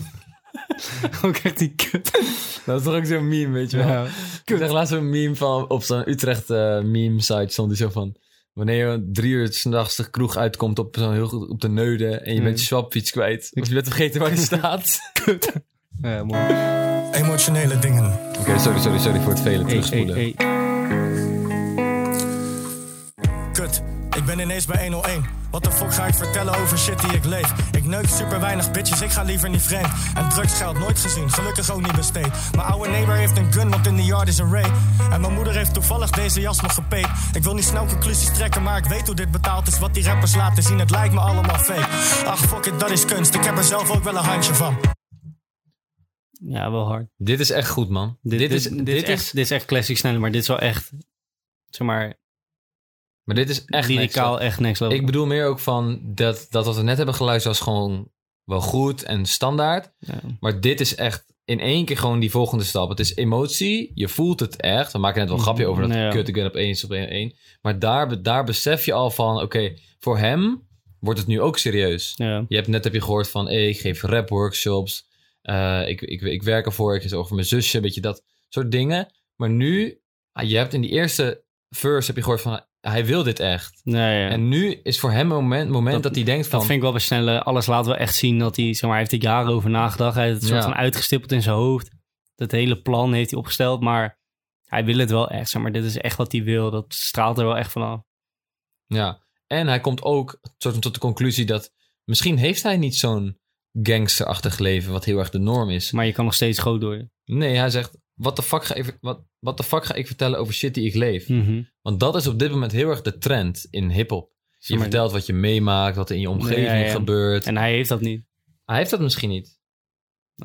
[1.25, 2.11] Ook echt die kut.
[2.65, 3.87] Dat is toch ook zo'n meme, weet je wel?
[3.87, 4.05] Ja.
[4.45, 7.89] Ik zag laatst een meme van op zo'n Utrecht eh, meme site stond hij zo
[7.89, 8.15] van...
[8.53, 12.25] Wanneer je drie uur s'nachts de kroeg uitkomt op, zo'n heel goed op de neuden
[12.25, 12.45] en je Mm.
[12.45, 13.49] bent je swapfiets kwijt.
[13.53, 14.99] Of je bent vergeten waar die staat.
[16.01, 16.41] Ja, mooi.
[17.11, 18.19] Emotionele dingen.
[18.39, 20.15] Oké, sorry, sorry, sorry voor het vele Hey, terugspoelen.
[20.15, 20.53] hey, hey.
[23.53, 23.81] Kut,
[24.17, 25.23] ik ben ineens bij 101.
[25.55, 27.71] Wat de fuck ga ik vertellen over shit die ik leef?
[27.71, 29.87] Ik neuk super weinig bitches, ik ga liever niet vreemd.
[30.15, 32.29] En drugsgeld nooit gezien, gelukkig ook niet besteed.
[32.55, 34.71] Mijn oude neighbor heeft een gun, want in de yard is een Ray.
[35.11, 37.07] En mijn moeder heeft toevallig deze jas nog gepeet.
[37.33, 39.79] Ik wil niet snel conclusies trekken, maar ik weet hoe dit betaald is.
[39.79, 42.25] Wat die rappers laten zien, het lijkt me allemaal fake.
[42.25, 44.77] Ach fuck it, dat is kunst, ik heb er zelf ook wel een handje van.
[46.31, 47.07] Ja, wel hard.
[47.17, 48.17] Dit is echt goed, man.
[48.21, 50.59] Dit, dit, is, dit, is echt, dit is echt classic snelle, maar dit is wel
[50.59, 50.91] echt,
[51.69, 52.15] zeg maar,
[53.25, 54.71] maar dit is echt lyricaal echt level.
[54.87, 54.99] level.
[54.99, 58.11] Ik bedoel meer ook van dat, dat wat we net hebben geluisterd was gewoon
[58.43, 59.91] wel goed en standaard.
[59.99, 60.19] Ja.
[60.39, 62.89] Maar dit is echt in één keer gewoon die volgende stap.
[62.89, 64.91] Het is emotie, je voelt het echt.
[64.91, 66.09] We maken net wel een grapje over dat Ja.
[66.09, 67.35] kut, ik ben op één op één, één.
[67.61, 70.67] Maar daar, daar besef je al van, oké, voor hem
[70.99, 72.13] wordt het nu ook serieus.
[72.15, 72.45] ja.
[72.47, 75.07] Je hebt net heb je gehoord van, hey, ik geef rap workshops.
[75.41, 76.95] Eh, ik, ik, ik werk ervoor.
[76.95, 79.13] Ik is over mijn zusje, weet je dat soort dingen.
[79.35, 79.99] Maar nu,
[80.31, 83.81] ah, je hebt in die eerste verse heb je gehoord van, hij wil dit echt.
[83.83, 84.29] Nee, ja.
[84.29, 86.77] En nu is voor hem een moment, moment dat, Dat- hij denkt van, Dat vind
[86.77, 87.43] ik wel bij Snelle.
[87.43, 90.15] Alles laat wel echt zien dat hij, zeg maar, hij heeft er jaren over nagedacht.
[90.15, 90.67] Hij heeft het soort Ja.
[90.69, 91.89] van uitgestippeld in zijn hoofd.
[92.35, 94.19] Dat hele plan heeft hij opgesteld, maar
[94.65, 95.71] hij wil het wel echt, zeg maar.
[95.71, 96.71] Dit is echt wat hij wil.
[96.71, 98.01] Dat straalt er wel echt vanaf.
[98.87, 99.23] ja.
[99.47, 101.71] En hij komt ook tot de conclusie dat
[102.03, 103.39] misschien heeft hij niet zo'n
[103.81, 105.91] gangsterachtig leven, wat heel erg de norm is.
[105.91, 107.11] Maar je kan nog steeds groot worden.
[107.25, 110.39] Nee, hij zegt, wat de fuck ga ik, wat, wat de fuck ga ik vertellen
[110.39, 111.29] over shit die ik leef?
[111.29, 111.61] Mhm.
[111.81, 114.33] Want dat is op dit moment heel erg de trend in hip-hop.
[114.59, 116.91] Je maar- vertelt wat je meemaakt, wat er in je omgeving Ja, ja.
[116.91, 117.45] gebeurt.
[117.45, 118.25] En hij heeft dat niet.
[118.65, 119.59] Hij heeft dat misschien niet.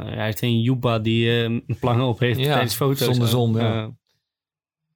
[0.00, 2.98] Uh, hij heeft een Yuba die eh, een plangen op heeft Ja, tijdens foto's.
[2.98, 3.82] zonder Eh, zon, ja.
[3.82, 3.88] eh,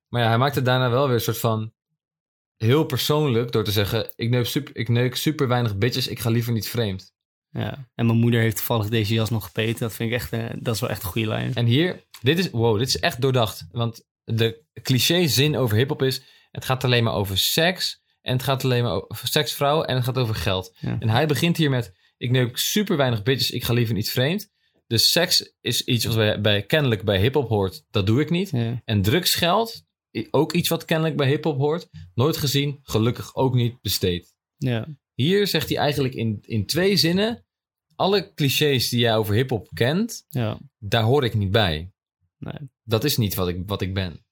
[0.09, 1.73] Maar ja, hij maakt het daarna wel weer een soort van
[2.57, 6.31] heel persoonlijk door te zeggen: ik neuk super, ik neuk super weinig bitches, ik ga
[6.31, 7.13] liever niet vreemd.
[7.51, 7.89] ja.
[7.95, 9.79] En mijn moeder heeft toevallig deze jas nog gepeten.
[9.81, 11.55] Dat vind ik echt, eh, dat is wel echt een goede lijn.
[11.55, 13.67] En hier, dit is, wow, dit is echt doordacht.
[13.71, 18.03] Want de cliché zin over hip-hop is: het gaat alleen maar over seks.
[18.21, 20.77] En het gaat alleen maar over seks, vrouwen en het gaat over geld.
[20.81, 20.97] Ja.
[20.99, 24.53] En hij begint hier met: ik neuk super weinig bitches, ik ga liever niet vreemd.
[24.87, 28.51] Dus seks is iets wat bij, bij, kennelijk bij hip-hop hoort, dat doe ik niet.
[28.51, 28.83] Ja.
[28.85, 29.85] En drugsgeld,
[30.31, 34.35] ook iets wat kennelijk bij hip-hop hoort, nooit gezien, gelukkig ook niet besteed.
[34.57, 34.87] Ja.
[35.15, 37.45] Hier zegt hij eigenlijk in, in twee zinnen:
[37.95, 40.59] alle clichés die jij over hip-hop kent, ja.
[40.79, 41.94] daar hoor ik niet bij.
[42.45, 42.71] Nee.
[42.83, 44.25] Dat is niet wat ik, wat ik ben.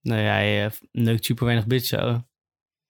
[0.00, 2.26] Nee, hij eh, neukt super weinig bits zo.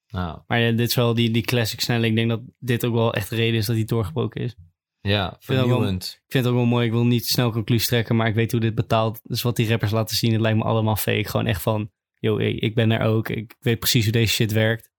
[0.07, 2.07] Nou, Maar ja, dit is wel die, die classic snelle.
[2.07, 4.55] Ik denk dat dit ook wel echt de reden is dat hij doorgebroken is.
[5.01, 6.05] ja, vernieuwend.
[6.05, 6.87] Ik vind het ook wel mooi.
[6.87, 9.21] Ik wil niet snel conclusies trekken, maar ik weet hoe dit betaalt.
[9.23, 11.29] Dus wat die rappers laten zien, het lijkt me allemaal fake.
[11.29, 13.29] Gewoon echt van, yo, ik ben er ook.
[13.29, 14.91] Ik weet precies hoe deze shit werkt.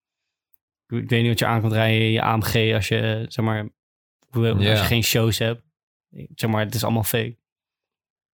[0.88, 3.70] Ik, weet niet wat je aan kunt rijden je AMG als je, eh, zeg maar,
[4.32, 4.50] Ja.
[4.50, 5.64] als je geen shows hebt.
[6.36, 7.38] Zeg maar, het is allemaal fake.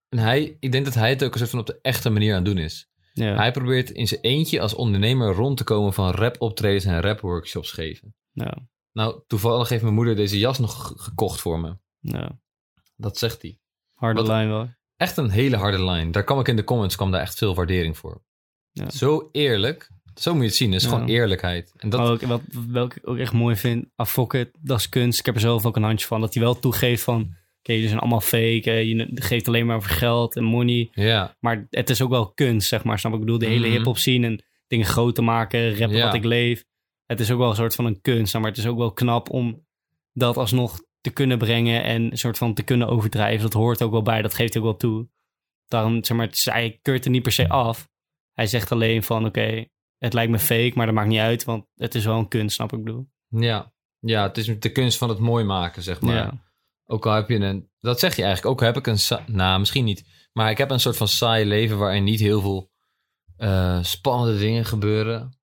[0.10, 2.30] En hij, ik denk dat hij het ook een soort van op de echte manier
[2.36, 2.90] aan het doen is.
[3.14, 7.02] Ja, Hij probeert in zijn eentje als ondernemer rond te komen van rap optredens en
[7.02, 8.16] rap workshops geven.
[8.32, 8.58] ja,
[8.92, 11.78] Nou, toevallig heeft mijn moeder deze jas nog ge- gekocht voor me.
[12.00, 12.40] ja.
[12.96, 13.60] Dat zegt hij.
[13.94, 14.70] Harde Wat- lijn wel.
[14.98, 16.12] Echt een hele harde line.
[16.12, 18.22] Daar kwam ik in de comments, kwam daar echt veel waardering voor.
[18.72, 18.90] Ja.
[18.90, 19.90] Zo eerlijk.
[20.16, 20.72] Zo moet je het zien.
[20.72, 20.94] Het is Ja.
[20.94, 21.74] gewoon eerlijkheid.
[21.78, 25.20] En dat, ook, wat, welke ik ook echt mooi vind, Afokke, dat is kunst.
[25.20, 26.22] Ik heb er zelf ook een handje van.
[26.22, 27.36] Dat hij wel toegeeft van,
[27.74, 28.72] jullie zijn allemaal fake.
[28.72, 30.90] je geeft alleen maar over geld en money.
[30.92, 33.00] ja, Maar het is ook wel kunst, zeg maar.
[33.00, 33.20] Snap ik?
[33.20, 33.76] Ik bedoel, de hele Mhm.
[33.76, 36.06] hip-hop zien en dingen groot te maken, rappen Ja.
[36.06, 36.66] wat ik leef.
[37.06, 39.30] Het is ook wel een soort van een kunst, maar het is ook wel knap
[39.30, 39.66] om
[40.14, 43.42] dat alsnog te kunnen brengen en een soort van te kunnen overdrijven.
[43.42, 45.08] Dat hoort ook wel bij, dat geeft ook wel toe.
[45.68, 47.90] Daarom, zeg maar, het is- hij keurt er niet per se af.
[48.34, 49.66] Hij zegt alleen van, oké,
[49.98, 52.56] het lijkt me fake, maar dat maakt niet uit, want het is wel een kunst,
[52.56, 53.08] snap ik bedoel.
[53.30, 53.72] ja.
[54.02, 56.16] ja, het is de kunst van het mooi maken, zeg maar.
[56.16, 56.48] Ja.
[56.92, 57.70] Ook al heb je een...
[57.80, 58.52] Dat zeg je eigenlijk.
[58.54, 58.98] Ook heb ik een...
[59.26, 60.04] Nou, misschien niet.
[60.34, 62.72] Maar ik heb een soort van saai leven waarin niet heel veel
[63.38, 65.40] eh, spannende dingen gebeuren.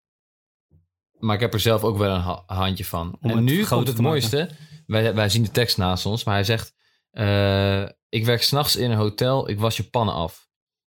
[1.19, 3.19] Maar ik heb er zelf ook wel een ha- handje van.
[3.21, 4.51] Om en nu komt het mooiste.
[4.87, 6.75] Wij, wij zien de tekst naast ons, maar hij zegt...
[7.11, 10.49] eh, ik werk s'nachts in een hotel, ik was je pannen af.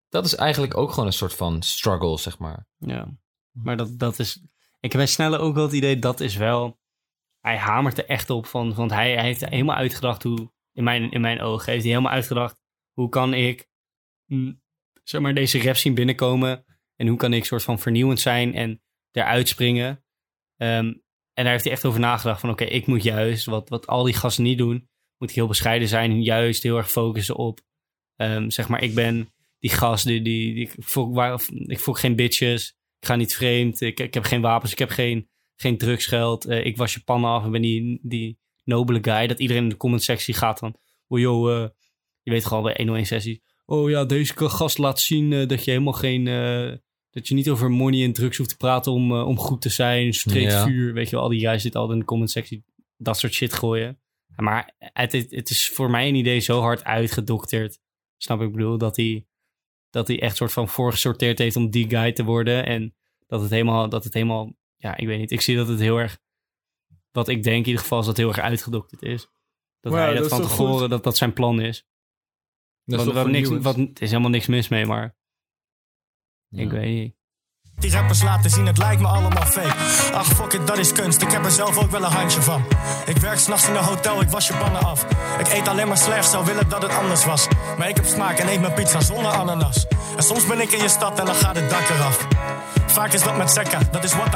[0.09, 2.67] Dat is eigenlijk ook gewoon een soort van struggle, zeg maar.
[2.77, 3.07] Ja,
[3.51, 4.35] maar dat, dat is...
[4.79, 6.78] Ik heb bij Snelle ook wel het idee, dat is wel...
[7.39, 8.73] Hij hamert er echt op van...
[8.73, 10.51] Want hij, hij heeft helemaal uitgedacht hoe...
[10.73, 12.61] In mijn, in mijn ogen heeft hij helemaal uitgedacht...
[12.93, 13.67] Hoe kan ik...
[14.25, 14.61] mm,
[15.03, 16.63] Zeg maar deze rap zien binnenkomen...
[16.95, 20.03] En hoe kan ik soort van vernieuwend zijn en eruit springen.
[20.55, 20.85] Ehm,
[21.33, 22.49] en daar heeft hij echt over nagedacht van...
[22.49, 24.87] Oké, ik moet juist, wat, wat al die gasten niet doen...
[25.17, 26.23] Moet ik heel bescheiden zijn.
[26.23, 27.59] Juist heel erg focussen op...
[28.15, 30.21] ehm, zeg maar, ik ben die gast die...
[30.21, 32.67] die, ik, waar, ik geen bitches.
[32.99, 33.81] Ik ga niet vreemd.
[33.81, 34.71] Ik, ik heb geen wapens.
[34.71, 35.29] Ik heb geen
[35.61, 36.45] geen drugsgeld.
[36.45, 39.27] eh, ik was je pannen af en ben die, die nobele guy.
[39.27, 40.75] Dat iedereen in de comment sectie gaat van...
[41.07, 41.69] Oh joh, eh,
[42.21, 43.43] je weet gewoon bij 101 sessie.
[43.65, 46.23] Oh ja, deze gast laat zien eh, dat je helemaal geen...
[47.11, 50.13] dat je niet over money en drugs hoeft te praten om, om goed te zijn.
[50.13, 50.65] Streek Ja.
[50.65, 51.23] vuur, weet je wel.
[51.23, 52.63] Al die guys zitten altijd in de comment sectie
[52.97, 53.99] dat soort shit gooien.
[54.35, 57.79] Maar het, het, het is voor mij een idee zo hard uitgedokterd.
[58.17, 58.77] Snap ik bedoel?
[58.77, 59.25] Dat hij,
[59.89, 62.65] dat hij echt soort van voorgesorteerd heeft om die guy te worden.
[62.65, 62.95] En
[63.27, 65.31] dat het helemaal, dat het helemaal, ja, ik weet niet.
[65.31, 66.19] Ik zie dat het heel erg,
[67.11, 69.27] wat ik denk in ieder geval, is dat het heel erg uitgedokterd is.
[69.79, 71.87] Dat hij dat, van tevoren, dat dat zijn plan is.
[72.83, 75.17] Dat is Wat, toch wat niks, wat, er is helemaal niks mis mee, maar
[76.47, 76.61] Ja.
[76.61, 77.17] ik weet niet.
[77.79, 79.73] Die rappers laten zien, het lijkt me allemaal fake.
[80.13, 81.21] Ach, fuck it, dat is kunst.
[81.21, 82.65] Ik heb er zelf ook wel een handje van.
[83.05, 85.05] Ik werk s'nachts in een hotel, ik was je pannen af.
[85.39, 87.47] Ik eet alleen maar slecht, zou willen dat het anders was.
[87.77, 89.85] Maar ik heb smaak en eet mijn pizza zonder ananas.
[90.17, 92.27] En soms ben ik in je stad en dan gaat het dak eraf.
[92.85, 94.29] Vaak is dat met Sekka, dat is want.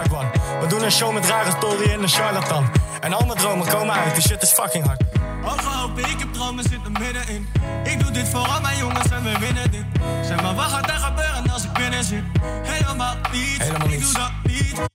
[0.61, 2.69] We doen een show met rare story en een charlatan.
[2.99, 5.01] En al mijn dromen komen uit, die shit is fucking hard.
[5.43, 7.47] Hoge hopen, ik heb dromen, zit er middenin.
[7.83, 9.85] Ik doe dit voor al mijn jongens en we winnen dit.
[10.25, 12.23] Zeg maar, wat gaat er gebeuren als ik binnen zit?
[12.43, 14.87] Helemaal niets, Helemaal ik doe dat niet.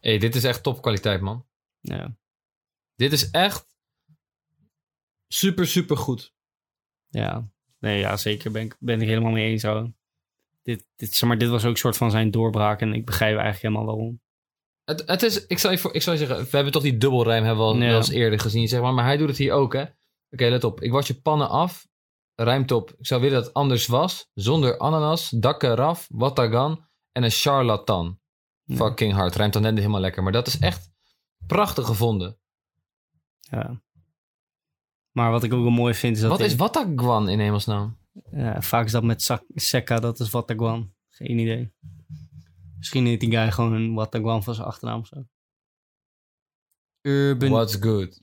[0.00, 1.46] hey, dit is echt topkwaliteit, man.
[1.80, 2.16] Ja,
[2.94, 3.66] Dit is echt
[5.28, 6.34] super, super goed.
[7.08, 7.48] ja.
[7.80, 9.60] Nee, ja, zeker ben ik, ben ik helemaal mee eens.
[9.62, 9.92] Zo.
[10.62, 13.36] Dit, dit, zeg maar, dit was ook een soort van zijn doorbraak en ik begrijp
[13.38, 14.20] eigenlijk helemaal waarom.
[14.88, 16.96] Het, het is, ik zou, je, voor- ik zou je zeggen, we hebben toch die
[16.98, 17.86] dubbelrijm hebben we al Ja.
[17.86, 18.94] wel eens eerder gezien, zeg maar.
[18.94, 19.82] Maar hij doet het hier ook, hè.
[20.30, 20.80] Oké, let op.
[20.82, 21.86] Ik was je pannen af,
[22.34, 22.90] rijmt op.
[22.98, 28.20] Ik zou willen dat het anders was, zonder ananas, dak eraf, watagan en een charlatan.
[28.64, 28.76] Ja.
[28.76, 29.34] Fucking hard.
[29.36, 30.22] Rijmt dan net niet helemaal lekker.
[30.22, 30.90] Maar dat is echt
[31.46, 32.38] prachtig gevonden.
[33.38, 33.82] Ja.
[35.10, 36.30] Maar wat ik ook wel mooi vind is dat...
[36.30, 37.98] Wat hij- is watagan in hemelsnaam?
[38.30, 40.92] Ja, vaak is dat met Sak- Sekka, dat is Wataguan.
[41.08, 41.72] Geen idee.
[42.78, 45.26] Misschien heet die guy gewoon een Wataguan van zijn achternaam of zo.
[47.00, 47.50] Urban...
[47.50, 48.22] What's good?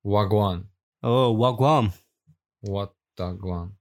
[0.00, 0.70] Wagwan.
[1.00, 1.92] Oh, Wagwan.
[2.58, 3.78] Watagan.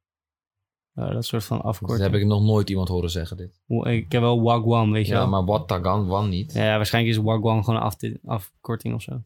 [0.91, 2.01] Ja, dat soort van Dat afkorting.
[2.11, 3.61] heb ik nog nooit iemand horen zeggen, dit.
[3.67, 5.27] Ik heb wel Wagwan, weet je Ja, wel.
[5.29, 6.53] maar watagan, wan niet.
[6.53, 9.23] Ja, waarschijnlijk is Wagwan gewoon een af- afkorting of zo.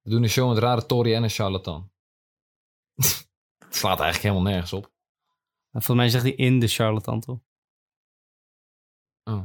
[0.00, 1.90] We doen een show met rare Tory en een charlatan.
[3.58, 4.82] Het slaat eigenlijk helemaal nergens op.
[5.70, 7.40] Maar Volgens mij zegt hij in de charlatan, toch?
[9.24, 9.44] Oh.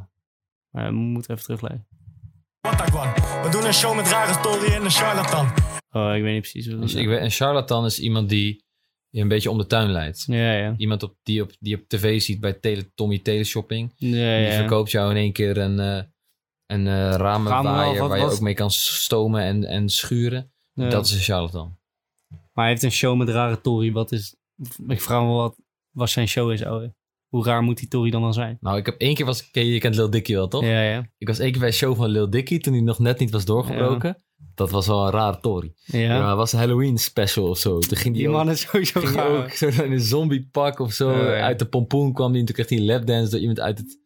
[0.70, 1.88] Maar we moeten even terugleiden.
[2.62, 5.46] We doen een show met rare story en een charlatan.
[5.92, 7.02] Oh, ik weet niet precies wat dat Dus is.
[7.02, 8.64] ik weet, een charlatan is iemand die
[9.10, 10.24] je een beetje om de tuin leidt.
[10.28, 10.74] Ja, ja.
[10.78, 13.94] Iemand op, die, op, die op tv ziet bij tele, Tommy Teleshopping.
[13.96, 14.52] Ja, Die ja.
[14.52, 16.04] verkoopt jou in één keer een, eh
[16.66, 20.52] een eh we wel, ramenwaaier waar je ook mee kan stomen en, en schuren.
[20.74, 20.90] Ja.
[20.90, 21.78] Dat is een charlatan.
[22.28, 23.92] Maar hij heeft een show met rare Tory.
[23.92, 24.36] Wat is...
[24.88, 25.58] Ik vraag me wel wat,
[25.90, 26.94] wat zijn show is, ouwe.
[27.30, 28.58] Hoe raar moet die Tory dan wel zijn?
[28.60, 29.50] Nou, ik heb één keer was...
[29.52, 30.64] Je, kent Lil Dicky wel, toch?
[30.64, 31.10] Ja, ja.
[31.18, 33.32] Ik was één keer bij een show van Lil Dicky toen hij nog net niet
[33.32, 34.24] was doorgebroken.
[34.56, 35.74] Dat was wel een rare tory.
[35.86, 36.00] Ja.
[36.00, 37.80] Ja, het was een Halloween special of zo.
[37.80, 40.94] Toen ging die, Die ook- man is sowieso ging ook zo in een zombiepak of
[40.94, 41.12] zo.
[41.12, 41.42] Ja.
[41.42, 44.00] Uit de pompoen kwam hij en toen kreeg hij een lapdance door iemand uit het,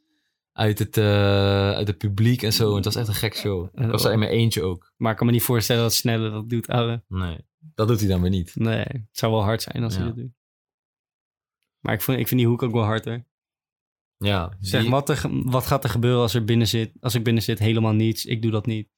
[0.51, 2.69] uit het, eh, uit het publiek en zo.
[2.69, 3.67] En het was echt een gek show.
[3.75, 4.93] Ik was er in mijn eentje ook.
[4.97, 7.03] Maar ik kan me niet voorstellen dat Snelle dat doet, ouwe.
[7.07, 7.37] Nee,
[7.75, 8.51] dat doet hij dan weer niet.
[8.55, 10.31] Nee, het zou wel hard zijn als hij dat doet.
[11.83, 13.23] Maar ik, vond, ik vind die hoek ook wel hard, hoor.
[14.17, 17.23] Ja, Zeg, die- wat, er, wat gaat er gebeuren als, er binnen zit, als ik
[17.23, 17.59] binnen zit?
[17.59, 18.25] Helemaal niets.
[18.25, 18.89] Ik doe dat niet.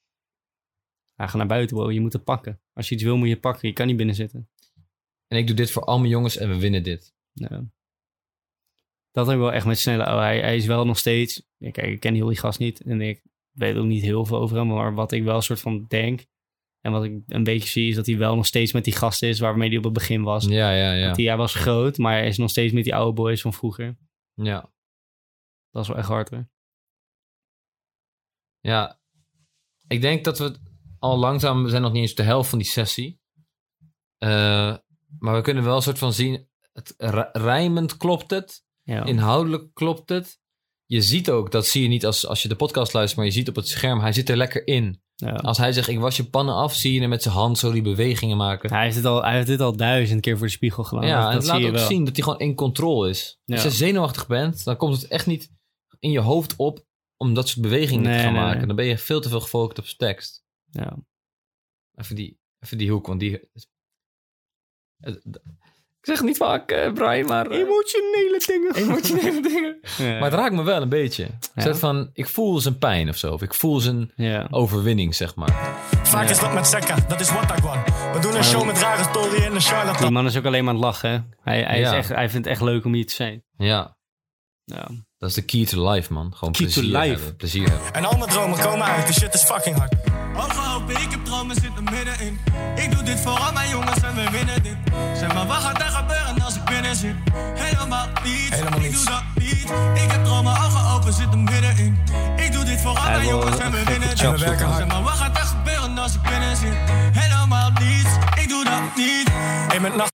[1.14, 1.92] Ja, ga naar buiten, bro.
[1.92, 2.62] Je moet het pakken.
[2.74, 3.68] Als je iets wil, moet je het pakken.
[3.68, 4.50] Je kan niet binnen zitten.
[5.28, 7.16] En ik doe dit voor al mijn jongens en we winnen dit.
[7.34, 7.64] Ja.
[9.12, 10.04] Dat heb ik wel echt met Snelle.
[10.04, 11.48] Oh, hij, hij is wel nog steeds...
[11.58, 12.82] Ja, kijk, ik ken heel die gast niet.
[12.82, 14.68] En ik weet ook niet heel veel over hem.
[14.68, 16.26] Maar wat ik wel soort van denk...
[16.86, 19.30] En wat ik een beetje zie, is dat hij wel nog steeds met die gasten
[19.30, 19.40] is...
[19.40, 20.46] waarmee hij op het begin was.
[20.46, 21.06] Ja, ja, ja.
[21.06, 23.54] Want hij, hij was groot, maar hij is nog steeds met die oude boys van
[23.54, 23.98] vroeger.
[24.34, 24.72] Ja,
[25.72, 26.50] Dat is wel echt hard, hoor.
[28.60, 29.00] ja.
[29.88, 30.56] Ik denk dat we
[31.00, 31.64] al langzaam...
[31.64, 33.20] We zijn nog niet eens de helft van die sessie.
[34.18, 34.78] Eh,
[35.20, 36.48] maar we kunnen wel een soort van zien...
[36.74, 38.66] Het ri- rijmend klopt het.
[38.84, 39.04] Ja.
[39.06, 40.40] Inhoudelijk klopt het.
[40.86, 43.32] Je ziet ook, dat zie je niet als, als je de podcast luistert, maar je
[43.38, 45.04] ziet op het scherm, hij zit er lekker in.
[45.16, 45.34] Ja.
[45.34, 47.72] Als hij zegt, ik was je pannen af, zie je hem met zijn hand zo
[47.72, 48.74] die bewegingen maken.
[48.74, 51.08] Hij heeft, het al, hij heeft dit al duizend keer voor de spiegel gedaan.
[51.08, 51.88] ja, dat, en dat het laat ook wel.
[51.88, 53.40] zien dat hij gewoon in controle is.
[53.46, 53.54] Ja.
[53.56, 55.52] Als je zenuwachtig bent, dan komt het echt niet
[56.00, 56.86] in je hoofd op
[57.18, 58.58] om dat soort bewegingen Nee, te gaan nee, maken.
[58.58, 58.68] nee.
[58.68, 60.44] Dan ben je veel te veel gefocust op zijn tekst.
[60.72, 60.98] Ja.
[61.96, 63.50] Even die, even die hoek, want die...
[66.06, 67.48] Ik zeg het niet vaak, eh, Brian, maar...
[67.48, 68.76] eh, Emotionele dingen.
[68.76, 69.80] emotionele dingen.
[69.98, 70.06] Ja.
[70.20, 71.28] Maar het raakt me wel een beetje.
[71.56, 73.34] Zet van, ik voel zijn pijn of zo.
[73.34, 74.48] Of ik voel zijn ja.
[74.50, 75.78] overwinning, zeg maar.
[76.04, 77.84] Vaak is dat met Sekka, dat is Wataguan.
[78.14, 80.14] We doen een show met rare story en een Die charlatan.
[80.14, 81.10] man is ook alleen maar aan het lachen.
[81.12, 81.20] hè.
[81.52, 81.96] Hij, hij, is Ja.
[81.96, 83.44] echt, hij vindt het echt leuk om hier te zijn.
[83.58, 83.98] Ja,
[84.64, 84.82] Ja.
[84.82, 86.34] dat Dat is de key to life, man.
[86.36, 87.14] Gewoon Key to plezier life.
[87.16, 87.36] hebben.
[87.36, 87.94] Plezier hebben.
[87.94, 89.94] En al mijn dromen komen uit, die shit is fucking hard.
[90.36, 92.40] Hoop, ik heb dromen zitten middenin.
[92.76, 94.78] Ik doe dit voor al mijn jongens en we winnen dit.
[94.94, 97.16] Zeg maar, wat gaat er gebeuren als ik binnen zit?
[97.34, 99.70] Helemaal niets, Helemaal ik doe dat niet.
[100.04, 101.98] Ik heb dromen, ogen open, zitten middenin.
[102.36, 104.22] Ik doe dit voor al mijn jongens en we winnen dit.
[104.22, 104.78] En we werken hard.
[104.78, 106.74] Zeg maar, wat gaat er gebeuren als ik binnen zit?
[107.22, 109.30] Helemaal niets, ik doe dat niet.
[109.72, 110.14] Hey, met nacht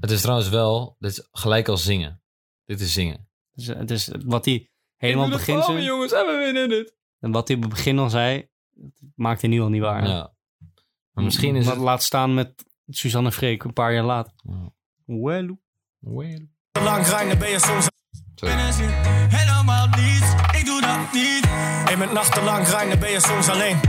[0.00, 2.22] Het is trouwens wel, dit is gelijk als zingen.
[2.64, 3.28] Dit is zingen.
[3.52, 5.82] Dus, het is wat hij helemaal begint zijn.
[5.82, 6.96] jongens, en we winnen dit.
[7.20, 8.48] En wat hij op het begin al zei,
[9.14, 10.06] maakt hij nu al niet waar.
[10.06, 10.32] Ja.
[11.12, 11.84] Maar misschien is Wat het...
[11.84, 14.32] Laat staan met Suzanne Freek een paar jaar later.
[14.36, 14.72] Ja.
[15.04, 15.56] Well,
[15.98, 16.48] Well.
[16.72, 17.88] lang ben je soms...
[19.28, 21.44] Helemaal niets, ik doe dat niet.
[21.84, 23.80] Hey, met nachtenlang grinden ben je soms alleen.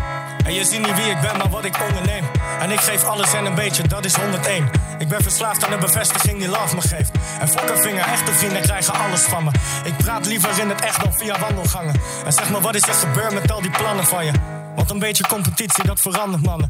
[0.46, 2.24] En je ziet niet wie ik ben, maar wat ik onderneem.
[2.60, 4.70] En ik geef alles en een beetje, dat is 101.
[5.00, 7.12] Ik ben verslaafd aan de bevestiging die love me geeft.
[7.40, 9.52] En fuck een vinger, echte vrienden krijgen alles van me.
[9.84, 11.96] Ik praat liever in het echt dan via wandelgangen.
[12.26, 14.59] En zeg me, wat is er gebeurd met al die plannen van je?
[14.80, 16.70] Want een beetje competitie, dat verandert mannen.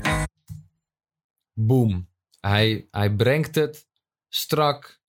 [1.53, 2.07] Boom.
[2.39, 3.87] Hij, hij brengt het
[4.29, 5.01] strak.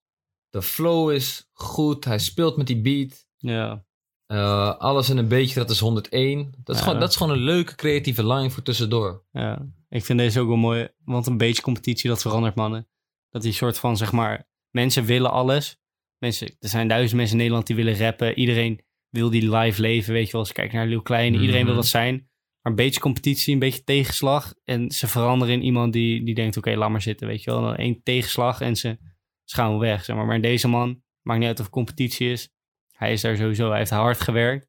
[0.51, 2.05] De flow is goed.
[2.05, 3.27] Hij speelt met die beat.
[3.37, 3.85] ja.
[4.27, 6.53] Eh, alles in een beetje, dat is 101.
[6.65, 6.87] Dat is, Ja.
[6.87, 9.25] gewoon, dat is gewoon een leuke creatieve line voor tussendoor.
[9.33, 10.89] Ja, ik vind deze ook wel mooi.
[11.05, 12.89] Want een beetje competitie, dat verandert mannen.
[13.31, 15.79] Dat die soort van, zeg maar, mensen willen alles.
[16.19, 18.39] Mensen, er zijn duizend mensen in Nederland die willen rappen.
[18.39, 20.41] Iedereen wil die live leven, weet je wel.
[20.41, 21.81] Als je kijkt naar Leeuw Klein, iedereen wil Mhm.
[21.83, 22.30] dat zijn.
[22.63, 24.55] Maar een beetje competitie, een beetje tegenslag.
[24.65, 27.61] En ze veranderen in iemand die, die denkt, oké, laat maar zitten, weet je wel.
[27.61, 28.99] Dan één tegenslag en ze,
[29.45, 30.27] ze gaan weg, zeg maar.
[30.27, 32.51] Maar deze man, maakt niet uit of het competitie is.
[32.91, 34.69] Hij is daar sowieso, hij heeft hard gewerkt.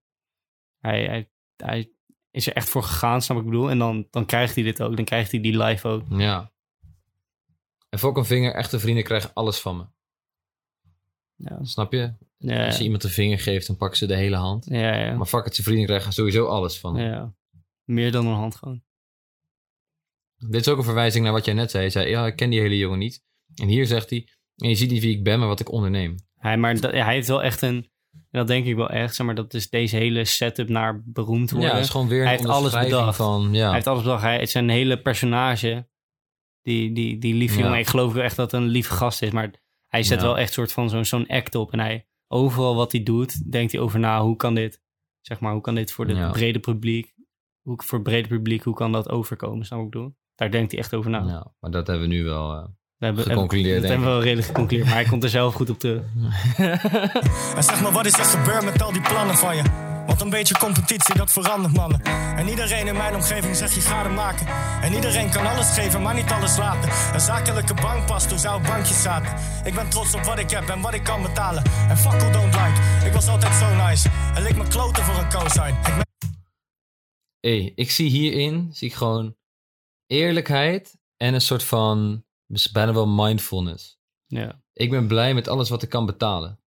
[0.80, 1.91] Hij, hij, hij
[2.32, 3.69] is er echt voor gegaan, snap ik bedoel.
[3.69, 4.95] En dan, dan krijgt hij dit ook.
[4.95, 6.04] Dan krijgt hij die live ook.
[6.10, 6.51] Ja.
[7.89, 9.86] En Fok een vinger, echte vrienden krijgen alles van me.
[11.36, 12.13] Ja, Snap je?
[12.38, 14.65] ja, Als je iemand een vinger geeft, dan pakken ze de hele hand.
[14.65, 15.15] ja, ja.
[15.15, 17.34] Maar fuck het, zijn vrienden krijgen sowieso alles van ja.
[17.91, 18.84] Meer dan een hand gewoon.
[20.38, 21.84] Dit is ook een verwijzing naar wat jij net zei.
[21.84, 23.23] Hij zei, ja, ik ken die hele jongen niet.
[23.56, 26.15] En hier zegt hij, en je ziet niet wie ik ben, maar wat ik onderneem.
[26.36, 27.89] Hij, maar dat, hij heeft wel echt een...
[28.12, 31.51] En dat denk ik wel echt, zeg maar, dat is deze hele setup naar beroemd
[31.51, 31.69] worden.
[31.69, 33.15] Ja, is gewoon weer een Hij heeft alles bedacht.
[33.15, 33.65] van, ja.
[33.65, 34.21] Hij heeft alles bedacht.
[34.21, 35.89] Hij, het is een hele personage.
[36.62, 37.63] Die, die, die lieve Ja.
[37.63, 37.80] jongen.
[37.80, 39.32] Ik geloof echt dat het een lieve gast is.
[39.32, 39.54] Maar
[39.88, 40.25] hij zet Ja.
[40.25, 41.71] wel echt soort van zo'n zo'n act op.
[41.71, 44.21] En hij, overal wat hij doet, denkt hij over na.
[44.21, 44.82] Hoe kan dit,
[45.21, 46.32] zeg maar, hoe kan dit voor het Ja.
[46.32, 47.11] brede publiek...
[47.62, 49.65] Hoe, voor het brede publiek, hoe kan dat overkomen?
[49.65, 50.15] Snap ik bedoel?
[50.36, 51.24] Daar denkt hij echt over na.
[51.28, 52.54] ja, maar dat hebben we nu wel...
[52.56, 52.63] eh,
[52.97, 54.88] We hebben, Geconcludeerd, Dat denk hebben we wel redelijk geconcludeerd.
[54.89, 56.02] Maar hij komt er zelf goed op terug.
[57.56, 59.63] En zeg me, wat is er gebeurd met al die plannen van je?
[60.08, 62.02] Want een beetje competitie, dat verandert mannen.
[62.36, 64.47] En iedereen in mijn omgeving zegt je gaat het maken.
[64.82, 66.89] En iedereen kan alles geven, maar niet alles laten.
[67.13, 69.34] Een zakelijke bank past, toen zou bankjes zaten.
[69.63, 71.63] Ik ben trots op wat ik heb en wat ik kan betalen.
[71.89, 74.10] En fuck who don't like, ik was altijd zo nice.
[74.36, 75.76] En leek me kloten voor een cosign.
[77.41, 79.36] Hey, ik zie hierin, zie ik gewoon
[80.06, 82.25] eerlijkheid en een soort van,
[82.71, 83.99] bijna wel mindfulness.
[84.25, 84.63] Ja.
[84.73, 86.60] Ik ben blij met alles wat ik kan betalen.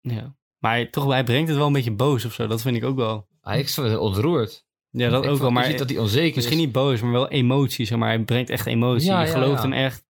[0.00, 0.38] ja.
[0.58, 2.46] Maar hij, toch, hij brengt het wel een beetje boos of zo.
[2.46, 3.28] Dat vind ik ook wel.
[3.42, 4.66] Ik ben ontroerd.
[4.90, 5.46] Ja, dat Ik ook wel.
[5.48, 6.64] je Maar ziet dat hij onzeker misschien is.
[6.64, 7.86] niet boos, maar wel emotie.
[7.86, 8.08] Zeg maar.
[8.08, 9.08] Hij brengt echt emotie.
[9.08, 9.68] Ja, je ja, gelooft ja.
[9.68, 10.04] hem echt.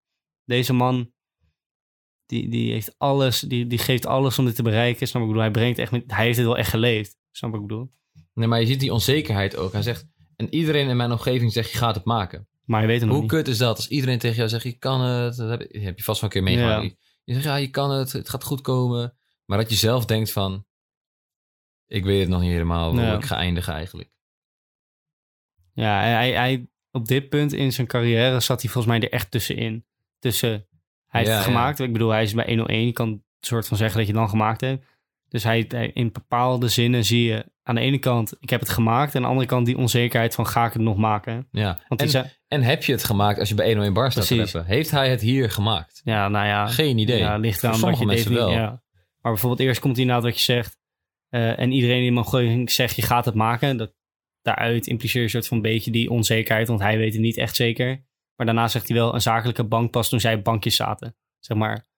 [0.44, 1.12] Deze man,
[2.26, 5.08] die, die heeft alles, die, die geeft alles om dit te bereiken.
[5.08, 5.42] Snap ik bedoel?
[5.42, 7.18] Hij brengt echt, met, hij heeft het wel echt geleefd.
[7.30, 7.90] Snap ik bedoel?
[8.34, 9.72] Nee, maar je ziet die onzekerheid ook.
[9.72, 12.48] Hij zegt, en iedereen in mijn omgeving zegt, je gaat het maken.
[12.64, 13.32] Maar hij weet het nog Hoe niet.
[13.34, 15.36] kut is dat als iedereen tegen jou zegt, je kan het.
[15.36, 16.82] Dat heb, heb je vast wel een keer meegemaakt.
[16.82, 16.94] Ja.
[17.24, 19.16] Je zegt, ja, je kan het, het gaat goed komen.
[19.44, 20.64] Maar dat je zelf denkt van,
[21.86, 23.16] ik weet het nog niet helemaal hoe Ja.
[23.16, 24.10] ik ga eindigen eigenlijk.
[25.72, 29.30] Ja, hij, hij, op dit punt in zijn carrière zat hij volgens mij er echt
[29.30, 29.84] tussenin.
[30.18, 31.52] Tussen, hij heeft Ja, het ja.
[31.52, 31.78] gemaakt.
[31.78, 32.86] Ik bedoel, hij is bij 101.
[32.86, 34.86] Je kan een soort van zeggen dat je het dan gemaakt hebt.
[35.28, 38.68] Dus hij, hij- in bepaalde zinnen zie je aan de ene kant, ik heb het
[38.68, 39.14] gemaakt.
[39.14, 41.48] En aan de andere kant die onzekerheid van, ga ik het nog maken?
[41.50, 41.78] Ja.
[41.88, 44.26] Want En, die zei, en heb je het gemaakt als je bij 101 Bar staat
[44.26, 44.66] te Precies.
[44.66, 46.00] Heeft hij het hier gemaakt?
[46.04, 46.66] ja, nou ja.
[46.66, 47.18] Geen idee.
[47.18, 48.50] Ja, ligt eraan wat je mensen wel.
[48.50, 48.82] Ja.
[49.20, 50.78] Maar bijvoorbeeld eerst komt hij inderdaad wat je zegt.
[51.28, 53.76] eh, en iedereen in mijn omgeving zegt, je gaat het maken.
[53.76, 53.94] Dat,
[54.42, 56.68] daaruit impliceer je een soort van beetje die onzekerheid.
[56.68, 58.04] Want hij weet het niet echt zeker.
[58.36, 61.16] Maar daarna zegt hij wel een zakelijke bank pas toen zij op bankjes zaten.
[61.38, 61.88] Zeg maar.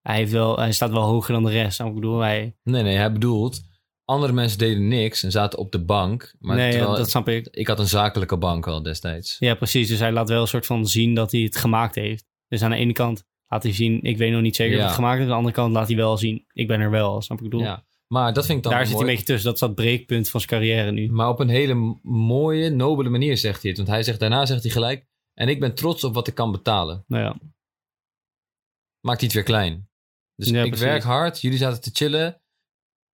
[0.00, 1.80] Hij, heeft wel, hij staat wel hoger dan de rest.
[1.80, 2.56] Ik bedoel, hij...
[2.62, 3.62] Nee, nee, hij bedoelt,
[4.10, 6.34] andere mensen deden niks en zaten op de bank.
[6.40, 7.46] Maar nee, terwijl- dat snap ik.
[7.50, 9.36] ik had een zakelijke bank al destijds.
[9.38, 9.88] Ja, precies.
[9.88, 12.26] Dus hij laat wel een soort van zien dat hij het gemaakt heeft.
[12.48, 14.80] Dus aan de ene kant laat hij zien, ik weet nog niet zeker Ja.
[14.80, 15.22] of het gemaakt is.
[15.22, 17.22] Aan de andere kant laat hij wel zien, ik ben er wel.
[17.22, 17.60] Snap ik bedoel?
[17.60, 17.84] Ja.
[18.06, 19.44] Maar dat vind ik dan Daar zit hij een beetje tussen.
[19.44, 21.10] Dat is dat breekpunt van zijn carrière nu.
[21.10, 23.78] Maar op een hele mooie, nobele manier zegt hij het.
[23.78, 25.06] Want hij zegt, daarna zegt hij gelijk...
[25.34, 27.04] En ik ben trots op wat ik kan betalen.
[27.06, 27.36] Nou ja,
[29.00, 29.88] Maakt hij het weer klein.
[30.36, 30.86] Dus Ja, ik precies.
[30.86, 32.40] werk hard, jullie zaten te chillen.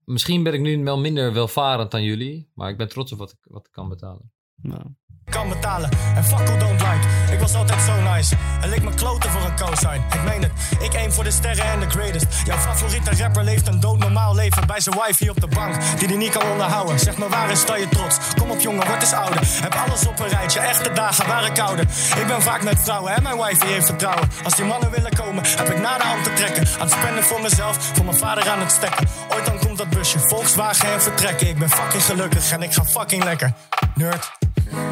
[0.06, 2.50] Misschien ben ik nu wel minder welvarend dan jullie.
[2.54, 4.32] Maar ik ben trots op wat ik, wat ik kan betalen.
[4.56, 4.82] Nou,
[5.30, 5.90] kan betalen.
[6.14, 7.32] En fuck who don't like.
[7.32, 8.34] Ik was altijd zo nice.
[8.60, 10.02] En leek me kloten voor een cosign.
[10.12, 10.52] Ik meen het.
[10.80, 12.26] Ik aim voor de sterren en de greatest.
[12.44, 15.74] Jouw favoriete rapper leeft een doodnormaal leven bij zijn wife hier op de bank.
[15.98, 16.98] Die die niet kan onderhouden.
[16.98, 18.16] Zeg me waar is sta je trots?
[18.38, 19.40] Kom op jongen, word eens ouder.
[19.62, 20.60] Heb alles op een rijtje.
[20.60, 21.84] Echte dagen waren kouder.
[22.20, 24.28] Ik ben vaak met vrouwen en mijn wife heeft vertrouwen.
[24.44, 26.66] Als die mannen willen komen, heb ik naar de hand te trekken.
[26.78, 29.08] Aan het spenden voor mezelf, voor mijn vader aan het stekken.
[29.34, 31.48] Ooit dan komt dat busje, Volkswagen en vertrekken.
[31.48, 33.52] Ik ben fucking gelukkig en ik ga fucking lekker.
[33.94, 34.45] Nerd.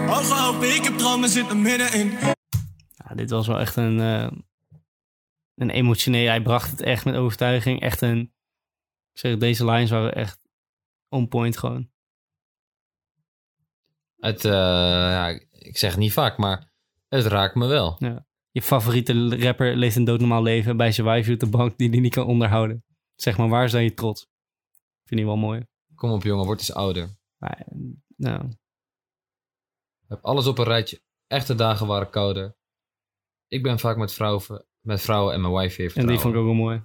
[0.09, 2.11] Hopen, ik heb dromen zitten middenin.
[2.89, 4.31] ja, dit was wel echt een, eh,
[5.55, 6.29] een emotioneel.
[6.29, 7.81] Hij bracht het echt met overtuiging.
[7.81, 8.21] Echt een.
[9.13, 10.39] Ik zeg, deze lines waren echt
[11.09, 11.91] on point gewoon.
[14.17, 16.73] Het, eh, ja, ik zeg het niet vaak, maar
[17.09, 17.99] het raakt me wel.
[18.51, 22.01] Je favoriete rapper leeft een doodnormaal leven bij zijn wijfje op de bank die hij
[22.01, 22.85] niet kan onderhouden.
[23.15, 24.27] Zeg maar, waar is dan je trots?
[25.05, 25.67] Vind ik wel mooi.
[25.95, 27.09] Kom op jongen, word eens ouder.
[27.39, 27.67] Maar,
[28.17, 28.49] nou,
[30.15, 31.03] Heb alles op een rijtje.
[31.27, 32.57] Echte dagen waren kouder.
[33.49, 36.41] Ik ben vaak met vrouwen, met vrouwen en mijn wife heeft en die vond ik
[36.41, 36.83] ook wel mooi.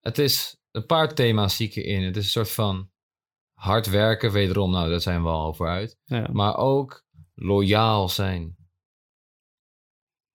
[0.00, 2.02] Het is een paar thema's zie ik erin.
[2.02, 2.90] Het is een soort van
[3.52, 4.70] hard werken, wederom.
[4.70, 5.98] Nou, daar zijn we al over uit.
[6.04, 6.28] Ja.
[6.32, 7.04] Maar ook
[7.34, 8.56] loyaal zijn.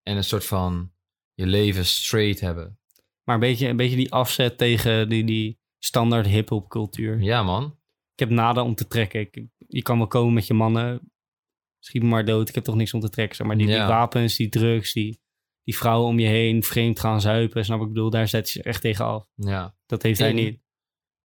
[0.04, 0.94] En een soort van
[1.34, 2.80] je leven straight hebben.
[3.24, 7.22] Maar een beetje, een beetje die afzet tegen die, die standaard hip-hop cultuur.
[7.22, 7.80] Ja, man.
[8.14, 9.20] Ik heb nada om te trekken.
[9.20, 11.11] Ik, je kan wel komen met je mannen.
[11.82, 12.50] Schiet me maar dood.
[12.50, 13.36] Ik heb toch niks om te trekken.
[13.36, 15.22] Zeg maar die, die wapens, die drugs, die,
[15.64, 17.66] die vrouwen om je heen, vreemd gaan zuipen.
[17.66, 18.10] Snap ik Ik bedoel?
[18.10, 19.28] Daar zet je echt tegen af.
[19.36, 19.76] Ja.
[19.86, 20.60] Dat heeft hij niet.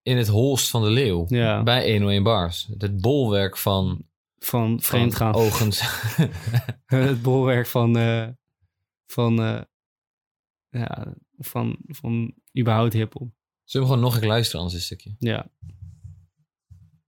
[0.02, 1.24] In het holst van de leeuw.
[1.28, 1.62] Ja.
[1.62, 2.68] Bij 101 Bars.
[2.78, 4.04] Het bolwerk van...
[4.38, 5.34] Van vreemd gaan.
[5.34, 5.82] Ogens.
[6.86, 8.28] het bolwerk van, eh,
[9.07, 9.61] van, eh,
[10.68, 13.30] ja, van, van überhaupt hiphop.
[13.64, 15.16] Zullen we gewoon nog een keer luisteren, anders het stukje.
[15.18, 15.50] Ja.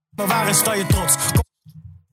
[0.09, 1.31] Maar waar is sta je trots?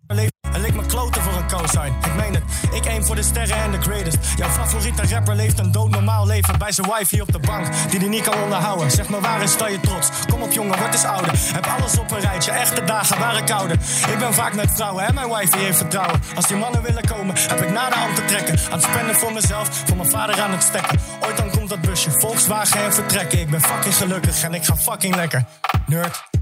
[0.07, 1.95] En leek me kloten voor een cosign.
[2.05, 2.43] Ik meen het.
[2.73, 4.19] Ik aim voor de sterren en de greatest.
[4.37, 7.67] Jouw favoriete rapper leeft een doodnormaal leven bij zijn wife hier op de bank.
[7.91, 8.91] Die die niet kan onderhouden.
[8.91, 10.09] Zeg me waar is sta je trots?
[10.31, 11.33] Kom op jongen, word eens ouder.
[11.37, 12.51] Heb alles op een rijtje.
[12.51, 13.77] Echte dagen waren kouder.
[14.13, 16.21] Ik ben vaak met vrouwen en mijn wife heeft vertrouwen.
[16.35, 18.59] Als die mannen willen komen, heb ik naar de hand te trekken.
[18.71, 20.99] Aan het voor mezelf, voor mijn vader aan het stekken.
[21.21, 23.41] Ooit dan komt dat busje, Volkswagen en vertrekken.
[23.41, 25.45] Ik ben fucking gelukkig en ik ga fucking lekker.
[25.87, 26.36] Nerd.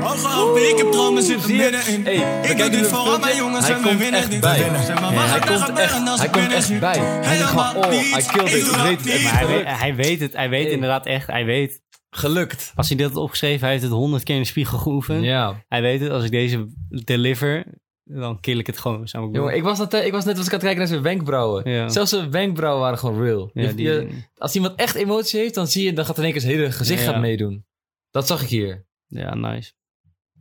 [0.00, 2.04] Hoge hopen, ik heb dromen zitten middenin.
[2.04, 4.40] Hey, ik doe dit voor al mijn jongens Hij en we winnen dit.
[4.40, 4.58] bij.
[4.58, 6.98] Hij gaat er komt echt- hij komt binnen echt bij.
[6.98, 8.00] Hij gewoon, oh, niet.
[8.00, 8.66] I killed it.
[8.66, 9.04] Ik weet het.
[9.04, 9.22] niet.
[9.22, 10.32] Maar hij, weet, hij weet het.
[10.32, 10.72] Hij weet Hey.
[10.72, 11.26] inderdaad echt.
[11.26, 11.84] Hij weet.
[12.10, 12.72] Gelukt.
[12.74, 15.24] Als hij dit had opgeschreven, hij heeft het honderd keer in de spiegel geoefend.
[15.24, 15.64] Ja.
[15.68, 16.10] Hij weet het.
[16.10, 16.66] Als ik deze
[17.04, 17.64] deliver,
[18.04, 19.08] dan kill ik het gewoon.
[19.08, 20.78] Zou ik Jongen, ik was, dat, eh, ik was net als ik aan het kijken
[20.78, 21.70] naar zijn wenkbrauwen.
[21.70, 21.88] Ja.
[21.88, 23.50] Zelfs zijn wenkbrauwen waren gewoon real.
[23.52, 26.22] Ja, Je- die- je- als iemand echt emotie heeft, dan zie je, dan gaat in
[26.24, 27.10] één keer zijn hele gezicht Ja.
[27.12, 27.64] gaat meedoen.
[28.10, 28.84] Dat zag ik hier.
[29.16, 29.72] Ja, nice.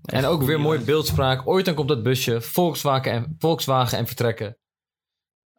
[0.02, 0.86] En ook weer mooi lijn.
[0.86, 1.48] beeldspraak.
[1.48, 4.58] Ooit dan komt dat busje, Volkswagen en, Volkswagen en vertrekken.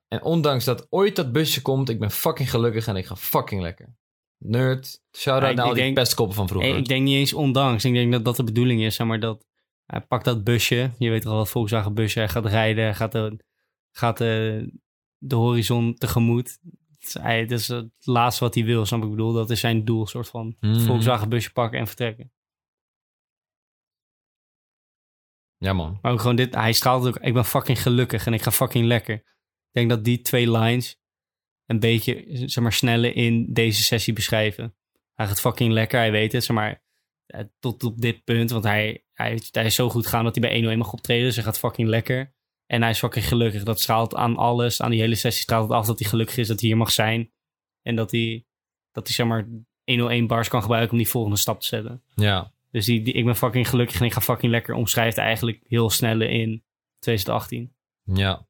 [0.09, 3.61] En ondanks dat ooit dat busje komt, ik ben fucking gelukkig en ik ga fucking
[3.63, 3.95] lekker.
[4.39, 5.01] Nerd.
[5.17, 6.77] Shout-out naar al die denk- pestkoppen van vroeger.
[6.77, 7.85] Ik denk niet eens ondanks.
[7.85, 8.95] Ik denk dat dat de bedoeling is.
[8.95, 9.47] Zeg maar dat
[9.87, 10.91] hij pakt dat busje.
[10.99, 12.19] Je weet toch wel, dat Volkswagen busje.
[12.19, 12.85] Hij gaat rijden.
[12.85, 13.37] Hij gaat de,
[13.93, 14.71] gaat de,
[15.19, 16.59] de horizon tegemoet.
[16.99, 18.87] Is, hij, het is het laatste wat hij wil.
[18.87, 19.33] Snap ik bedoel?
[19.33, 20.07] Dat is zijn doel.
[20.07, 20.81] soort van Mhm.
[20.81, 22.33] Volkswagen busje pakken en vertrekken.
[25.59, 25.99] Ja man.
[26.03, 26.55] Maar ook gewoon dit.
[26.55, 27.17] Hij straalt ook.
[27.17, 29.15] Ik ben fucking gelukkig en ik ga fucking lekker.
[29.15, 30.99] Ik denk dat die twee lines
[31.67, 34.77] een beetje, zeg maar, sneller in deze sessie beschrijven.
[35.15, 35.99] Hij gaat fucking lekker.
[35.99, 36.83] Hij weet het, zeg maar.
[37.27, 38.51] eh, Tot op dit punt.
[38.51, 41.25] Want hij, hij, hij is zo goed gaan dat hij bij 101 mag optreden.
[41.25, 42.35] Dus hij gaat fucking lekker.
[42.67, 43.63] En hij is fucking gelukkig.
[43.63, 44.81] Dat straalt aan alles.
[44.83, 46.91] Aan die hele sessie straalt het af dat hij gelukkig is dat hij hier mag
[46.91, 47.33] zijn.
[47.83, 48.47] En dat hij,
[48.93, 49.49] dat hij zeg maar
[49.85, 52.03] 101 bars kan gebruiken om die volgende stap te zetten.
[52.15, 52.53] Ja.
[52.77, 55.91] Dus die, die, ik ben fucking gelukkig en ik ga fucking lekker omschrijft eigenlijk heel
[55.91, 56.65] snel in
[56.99, 57.75] 2018.
[58.03, 58.47] Ja.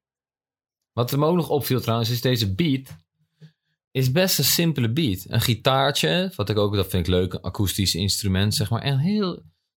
[0.93, 2.97] Wat me ook nog opviel trouwens, is deze beat.
[3.91, 5.25] Is best een simpele beat.
[5.29, 8.83] Een gitaartje, wat ik ook, dat vind ik leuk, een akoestisch instrument, zeg maar.
[8.83, 9.31] En heel,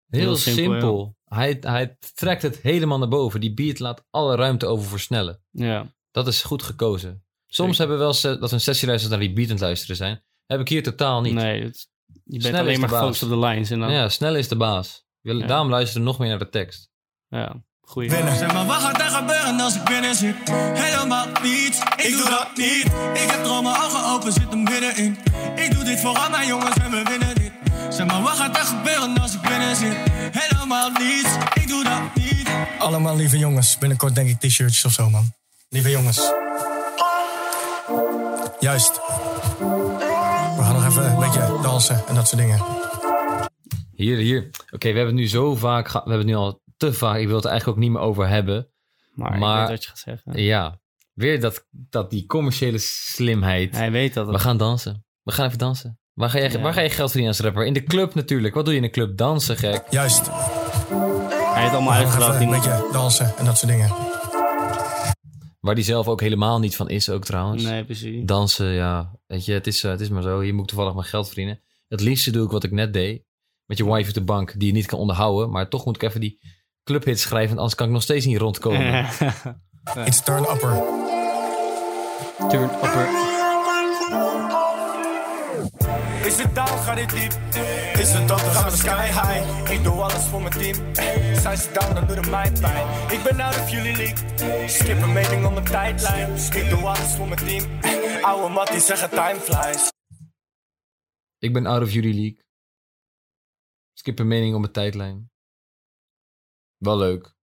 [0.06, 0.62] heel, Heel simpel.
[0.72, 3.40] simpel, Hij, hij trekt het helemaal naar boven.
[3.40, 5.42] Die beat laat alle ruimte over versnellen.
[5.50, 7.24] Ja, Dat is goed gekozen.
[7.46, 7.78] Soms Zeker.
[7.78, 9.96] hebben we wel eens eh, dat we een sessieluisteraars naar die beat aan het luisteren
[9.96, 10.22] zijn.
[10.46, 11.32] Heb ik hier totaal niet.
[11.34, 11.88] nee, het-
[12.28, 12.98] je bent Snel is alleen de maar baas.
[12.98, 13.70] gefocust op de lines.
[13.70, 15.06] En dan, ja, Ja, snel is de baas.
[15.20, 15.46] Ja.
[15.46, 16.90] Daarom luisteren we nog meer naar de tekst.
[17.80, 18.10] goeie.
[18.10, 18.36] Winnen.
[18.36, 20.34] Zeg maar, wat gaat er gebeuren als ik binnen zit?
[20.74, 22.84] Helemaal niets, ik doe dat niet.
[23.22, 25.18] Ik heb dromen, ogen open, zit er middenin.
[25.56, 27.52] Ik doe dit voor al mijn jongens en we winnen dit.
[27.94, 29.96] Zeg maar, wat gaat er gebeuren als ik binnen zit?
[30.32, 32.48] Helemaal niets, ik doe dat niet.
[32.78, 33.78] Allemaal lieve jongens.
[33.78, 35.32] Binnenkort denk ik t-shirtjes of zo, man.
[35.68, 36.32] Lieve jongens.
[38.60, 39.00] Juist.
[40.56, 42.60] We gaan nog even een beetje dansen en dat soort dingen.
[43.94, 44.50] Hier, hier.
[44.70, 45.86] Oké, we hebben het nu zo vaak...
[45.92, 47.18] We hebben het nu al te vaak...
[47.18, 48.68] Ik wil het er eigenlijk ook niet meer over hebben.
[49.12, 50.42] Maar, Maar- ik weet wat je gaat zeggen.
[50.42, 50.80] Ja.
[51.12, 53.76] Weer dat, dat die commerciële slimheid.
[53.76, 54.26] Hij weet dat.
[54.28, 55.04] We gaan dansen.
[55.22, 55.98] We gaan even dansen.
[56.12, 56.60] Waar ga, je, Ja.
[56.60, 57.66] waar ga je geld verdienen als rapper?
[57.66, 58.54] In de club natuurlijk.
[58.54, 59.16] Wat doe je in de club?
[59.16, 59.82] Dansen, gek.
[59.90, 60.26] Juist.
[60.26, 62.40] hij heeft allemaal uitgedacht.
[62.40, 63.90] een beetje dansen en dat soort dingen.
[65.60, 67.62] Waar die zelf ook helemaal niet van is ook trouwens.
[67.62, 68.24] Nee, precies.
[68.24, 69.18] Dansen, ja.
[69.26, 70.40] Weet je, het is, eh, het is maar zo.
[70.40, 71.60] Hier moet ik toevallig mijn geld verdienen.
[71.88, 73.22] Het liefste doe ik wat ik net deed.
[73.66, 75.50] Met je wife op de bank die je niet kan onderhouden.
[75.50, 76.40] Maar toch moet ik even die
[76.84, 77.48] clubhits schrijven.
[77.48, 79.06] Want anders kan ik nog steeds niet rondkomen.
[80.04, 80.82] It's turn upper.
[82.48, 83.36] Turn upper.
[86.28, 87.32] Is het down, gaat dit diep?
[88.02, 89.72] Is het up, dan gaan we sky high.
[89.72, 90.94] Ik doe alles voor mijn team.
[91.34, 93.12] Zijn ze down, dan doet het mij pijn.
[93.12, 94.68] Ik ben out of jullie league.
[94.68, 96.34] Skip een mening op mijn tijdlijn.
[96.34, 97.64] Ik doe alles voor mijn team.
[98.22, 99.92] Oude matties zeggen time flies.
[101.38, 102.44] Ik ben out of jullie league.
[103.92, 105.30] Skip een mening op mijn tijdlijn.
[106.76, 107.37] Wel leuk.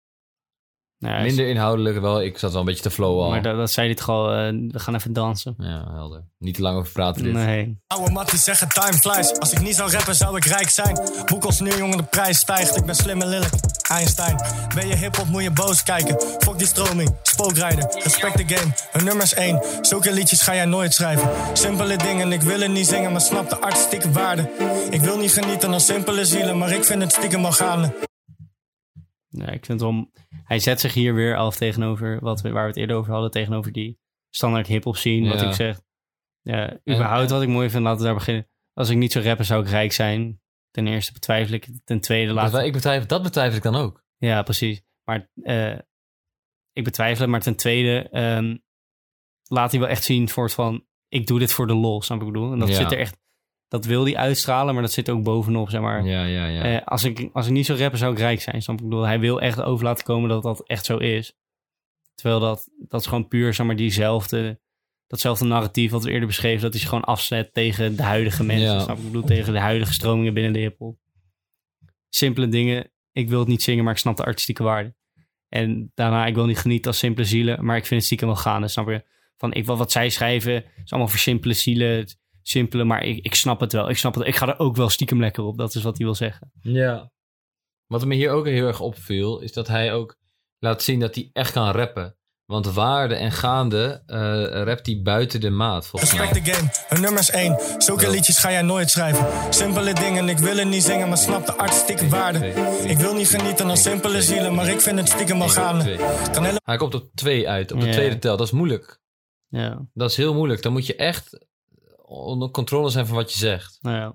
[1.03, 2.23] Nou, Minder inhoudelijk wel.
[2.23, 3.31] Ik zat wel een beetje te flow al.
[3.31, 4.33] Maar dat, dat zei hij toch al.
[4.33, 5.55] eh, we gaan even dansen.
[5.59, 6.25] Ja, helder.
[6.39, 7.33] Niet te lang over praten dit.
[7.33, 7.79] Nee.
[7.87, 9.39] Oude matties zeggen time flies.
[9.39, 11.01] Als ik niet zou rappen, zou ik rijk zijn.
[11.25, 12.77] Boek ons nu, jongen, de prijs stijgt.
[12.77, 13.53] Ik ben slim en lelijk.
[13.91, 14.37] Einstein.
[14.75, 16.21] Ben je hip-hop, moet je boos kijken.
[16.39, 17.91] Fok die stroming, spookrijden.
[18.03, 19.63] Respect de game, hun nummers één.
[19.81, 21.31] Zulke liedjes ga jij nooit schrijven.
[21.53, 24.51] Simpele dingen, ik wil het niet zingen, maar snap de artistieke waarde.
[24.91, 27.93] Ik wil niet genieten als simpele zielen, maar ik vind het stiekem al gaande.
[29.35, 30.11] Ja, ik vind wel...
[30.45, 33.31] Hij zet zich hier weer af tegenover wat we, waar we het eerder over hadden.
[33.31, 33.99] Tegenover die
[34.31, 35.29] standaard hip-hop scene.
[35.29, 35.49] Wat Ja.
[35.49, 35.81] ik zeg.
[36.41, 38.49] Ja, überhaupt en- wat ik mooi vind, laten we daar beginnen.
[38.73, 40.41] Als ik niet zou rappen, zou ik rijk zijn.
[40.71, 41.69] Ten eerste betwijfel ik.
[41.85, 44.05] Ten tweede laat ik betwijfel, dat betwijfel ik dan ook.
[44.17, 44.83] Ja, precies.
[45.05, 45.79] Maar eh,
[46.73, 47.31] ik betwijfel het.
[47.31, 48.57] Maar ten tweede ehm,
[49.43, 50.87] laat hij wel echt zien voor het van...
[51.09, 52.53] Ik doe dit voor de lol, snap ik bedoel?
[52.53, 52.75] En dat Ja.
[52.75, 53.21] zit er echt...
[53.73, 56.05] Dat wil hij uitstralen, maar dat zit ook bovenop, zeg maar.
[56.05, 56.63] Ja, ja, ja.
[56.63, 58.63] Eh, als, ik, als ik niet zou rappen, zou ik rijk zijn.
[58.63, 58.85] Snap ik?
[58.85, 61.37] Bedoel, hij wil echt over laten komen dat dat echt zo is.
[62.15, 64.61] Terwijl dat, dat is gewoon puur, zeg maar, diezelfde...
[65.07, 68.73] Datzelfde narratief wat we eerder beschreven, dat hij zich gewoon afzet tegen de huidige mensen.
[68.73, 68.81] Ja.
[68.81, 69.05] Snap ik?
[69.05, 70.99] Ik bedoel, tegen de huidige stromingen binnen de hiphop.
[72.09, 72.91] Simpele dingen.
[73.13, 74.95] Ik wil het niet zingen, maar ik snap de artistieke waarde.
[75.49, 78.37] En daarna, ik wil niet genieten als simpele zielen, maar ik vind het stiekem wel
[78.37, 79.05] gaande, snap je?
[79.37, 82.07] Van, ik, wat, wat zij schrijven, is allemaal voor simpele zielen,
[82.43, 83.91] simpele, maar ik, ik snap het wel.
[83.91, 86.07] Ik snap het, ik ga er ook wel stiekem lekker op, dat is wat hij
[86.07, 86.53] wil zeggen.
[86.61, 87.11] Ja.
[87.87, 90.17] Wat me hier ook heel erg opviel, is dat hij ook
[90.59, 92.17] laat zien dat hij echt kan rappen.
[92.45, 96.21] Want waarde en gaande eh rapt hij buiten de maat, volgens mij.
[96.29, 97.59] Respect de game, hun nummers één.
[97.79, 98.11] Zulke Ja.
[98.11, 99.55] liedjes ga jij nooit schrijven.
[99.55, 102.47] Simpele dingen, ik wil het niet zingen, maar snap de artistieke waarde.
[102.87, 105.97] Ik wil niet genieten als simpele zielen, maar ik vind het stiekem al Eén, gaande.
[106.65, 107.93] Hij komt op twee uit, op de Ja.
[107.93, 108.37] tweede tel.
[108.37, 109.01] Dat is moeilijk.
[109.49, 110.63] Ja, Dat is heel moeilijk.
[110.63, 111.47] Dan moet je echt
[112.13, 113.79] onder controle zijn van wat je zegt.
[113.81, 114.15] nou ja.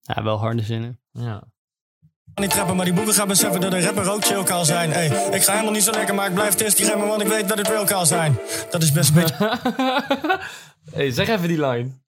[0.00, 1.00] Ja, wel harde zinnen.
[1.10, 1.44] Ja.
[2.34, 4.92] niet trappen, maar die boeken gaan beseffen dat een rapper ook chill kan zijn.
[4.92, 7.28] Ey, ik ga helemaal niet zo lekker, maar ik blijf test die remmen, want ik
[7.28, 8.38] weet dat het real kan zijn.
[8.70, 10.40] Dat is best een beetje...
[10.90, 12.00] hey, zeg even die line.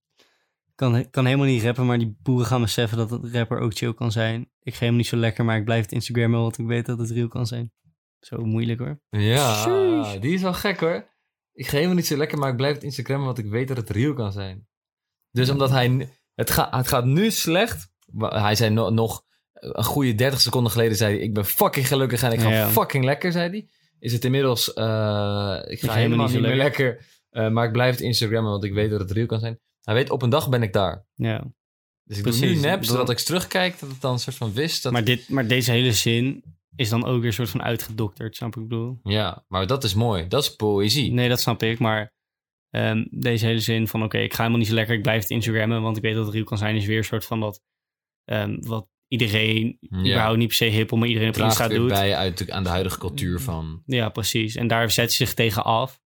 [0.74, 3.94] Kan, kan helemaal niet rappen, maar die boeren gaan beseffen dat een rapper ook chill
[3.94, 4.50] kan zijn.
[4.60, 6.98] Ik ga helemaal niet zo lekker, maar ik blijf het Instagrammen, want ik weet dat
[6.98, 7.72] het real kan zijn.
[8.18, 9.00] Zo moeilijk hoor.
[9.10, 11.12] Ja, die is wel gek hoor.
[11.52, 13.76] Ik ga helemaal niet zo lekker, maar ik blijf het Instagrammen, want ik weet dat
[13.76, 14.66] het real kan zijn.
[15.34, 16.08] Dus omdat hij...
[16.34, 17.88] Het, gaat het gaat nu slecht.
[18.18, 19.22] Hij zei no- nog
[19.52, 22.68] een goede 30 seconden geleden, zei hij, ik ben fucking gelukkig en ik ga Ja.
[22.68, 23.68] fucking lekker, zei hij.
[23.98, 28.00] Is het inmiddels, eh, ik ga helemaal niet meer lekker, eh, maar ik blijf het
[28.04, 29.58] Instagrammen, want ik weet dat het real kan zijn.
[29.82, 31.06] Hij weet, op een dag ben ik daar.
[31.14, 31.38] Ja.
[32.04, 32.56] Dus ik doe Precies.
[32.56, 34.82] nu nep, Dat- zodat ik terugkijk, dat het dan een soort van wist.
[34.82, 34.92] Dat...
[34.92, 36.44] Maar, dit, maar deze hele zin
[36.76, 38.98] is dan ook weer een soort van uitgedokterd, snap ik bedoel?
[39.02, 40.28] Ja, maar dat is mooi.
[40.28, 41.12] Dat is poëzie.
[41.12, 42.12] Nee, dat snap ik, maar
[42.74, 45.30] ehm, deze hele zin van oké, ik ga helemaal niet zo lekker, ik blijf het
[45.30, 47.62] Instagrammen, want ik weet dat het real kan zijn, is weer een soort van dat
[48.24, 51.88] ehm, wat iedereen, überhaupt niet per se hiphop, maar iedereen op draagt Insta doet.
[51.88, 53.82] bij uit de- aan de huidige cultuur van...
[53.86, 54.54] Ja, precies.
[54.56, 56.02] En daar zet hij zich tegen af.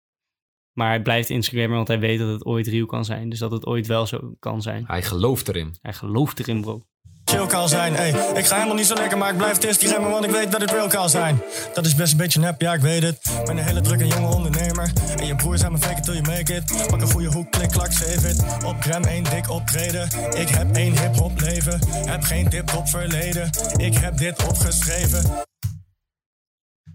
[0.72, 3.28] Maar hij blijft Instagrammer, want hij weet dat het ooit real kan zijn.
[3.28, 4.84] Dus dat het ooit wel zo kan zijn.
[4.86, 5.74] Hij gelooft erin.
[5.80, 6.86] Hij gelooft erin, bro.
[7.28, 7.96] Chill zijn.
[7.96, 10.60] Ey, ik ga helemaal niet zo lekker, maar ik blijf remmen, want ik weet dat
[10.60, 11.42] het real kan zijn.
[11.74, 13.14] Dat is best een beetje nep, ja, ik weet het.
[13.38, 14.92] Ik ben een hele drukke jonge ondernemer.
[15.16, 16.86] En je broer zei me fake it till you make it.
[16.88, 18.64] Pak een goede hoek, klik, klak, save it.
[18.64, 20.08] Op gram één dik optreden.
[20.36, 21.80] Ik heb één hip-hop leven.
[21.88, 23.50] Heb geen tip-top verleden.
[23.76, 25.46] Ik heb dit opgeschreven.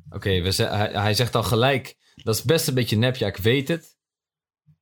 [0.10, 3.38] Oké, ze- hij, hij zegt al gelijk, dat is best een beetje nep, ja, ik
[3.38, 3.96] weet het.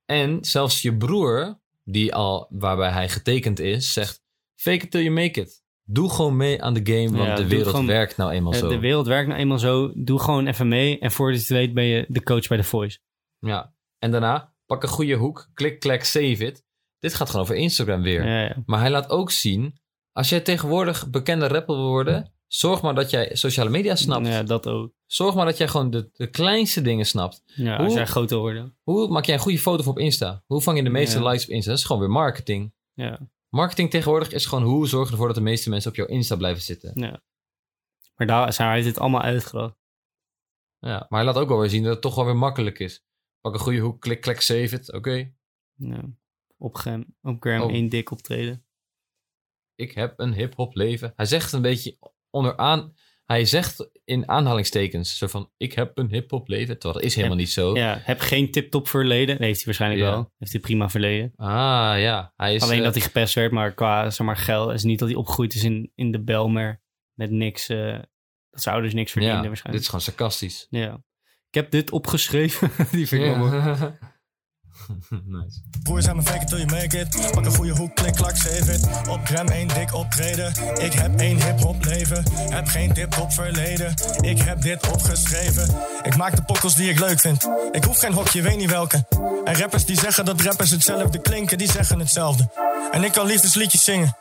[0.06, 4.20] En zelfs je broer, die al, waarbij hij getekend is, zegt,
[4.62, 5.64] fake it till you make it.
[5.84, 8.59] Doe gewoon mee aan de game, want Ja, de wereld gewoon- werkt nou eenmaal Eh,
[8.59, 8.68] zo.
[8.70, 9.91] De wereld werkt nou eenmaal zo.
[9.95, 10.99] Doe gewoon even mee.
[10.99, 12.99] En voordat je het weet ben je de coach bij The Voice.
[13.39, 13.74] Ja.
[13.99, 16.64] En daarna, pak een goede hoek, klik, klak, save it.
[16.99, 18.26] Dit gaat gewoon over Instagram weer.
[18.26, 18.55] Ja, ja.
[18.66, 19.80] Maar hij laat ook zien
[20.14, 24.28] Als jij tegenwoordig bekende rapper wil worden, zorg maar dat jij sociale media snapt.
[24.28, 24.91] Ja, dat ook.
[25.05, 27.43] Zorg maar dat jij gewoon de, de kleinste dingen snapt.
[27.45, 28.59] Ja, Hoe- als jij groter wordt.
[28.84, 30.43] Hoe maak jij een goede foto voor op Insta?
[30.45, 31.30] Hoe vang je de meeste Ja.
[31.30, 31.70] likes op Insta?
[31.70, 32.74] Dat is gewoon weer marketing.
[32.93, 33.20] Ja,
[33.56, 36.36] Marketing tegenwoordig is gewoon hoe zorg je ervoor dat de meeste mensen op jouw Insta
[36.36, 36.91] blijven zitten.
[37.02, 37.22] ja.
[38.16, 39.76] Maar daar zijn hij dit allemaal uitgedacht.
[40.80, 43.04] Ja, maar hij laat ook wel weer zien dat het toch wel weer makkelijk is.
[43.39, 44.93] Pak een goede hoek, klik, klik, save it.
[44.93, 45.34] Oké,
[45.74, 46.04] Ja.
[46.58, 47.72] Op Gram, op Gram Oh.
[47.72, 48.66] één dik optreden.
[49.76, 51.14] ik heb een hip-hop leven.
[51.16, 51.97] Hij zegt een beetje
[52.30, 52.93] onderaan.
[53.32, 56.73] Hij zegt in aanhalingstekens zo van: Ik heb een hip-hop leven.
[56.79, 57.75] Terwijl dat is helemaal niet zo.
[57.77, 59.36] Ja, heb geen tip-top verleden.
[59.36, 60.09] Dat heeft hij waarschijnlijk Ja.
[60.11, 60.32] wel.
[60.38, 61.32] Heeft hij prima verleden.
[61.36, 62.61] Ah ja, hij is.
[62.61, 65.17] Alleen eh, dat hij gepest werd, maar qua zeg maar, geld is niet dat hij
[65.17, 66.82] opgegroeid is in, in de Belmer
[67.13, 67.69] met niks.
[67.69, 67.99] eh,
[68.49, 69.84] dat zijn ouders niks verdienden ja, dit waarschijnlijk.
[69.86, 70.67] is gewoon sarcastisch.
[70.69, 70.93] Ja.
[71.49, 72.71] Ik heb dit opgeschreven.
[72.91, 73.61] Die vind ik wel mooi.
[75.25, 75.59] nice.
[75.83, 77.31] Broers aan me fake till you make it.
[77.31, 78.87] Pak een goede hoek, klik, klak, save it.
[79.09, 80.53] Op gram één dik optreden.
[80.79, 82.23] Ik heb één hip-hop leven.
[82.49, 83.93] Heb geen tip-top verleden.
[84.21, 85.75] Ik heb dit opgeschreven.
[86.03, 87.49] Ik maak de pokkels die ik leuk vind.
[87.71, 89.05] Ik hoef geen hokje, weet niet welke.
[89.43, 92.49] En rappers die zeggen dat rappers hetzelfde klinken, die zeggen hetzelfde.
[92.91, 94.17] En ik kan liefdesliedjes zingen.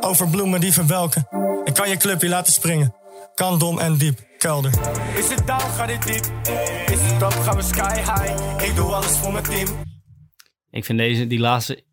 [0.00, 1.28] Over bloemen die verwelken.
[1.64, 2.94] Ik kan je clubje laten springen.
[3.34, 4.70] Kan dom en diep, kelder.
[5.16, 6.30] Is het down, gaat dit diep?
[6.86, 8.64] Is het top, gaan we sky high?
[8.64, 9.93] Ik doe alles voor mijn team.
[10.74, 11.84] Ik vind deze, die laatste,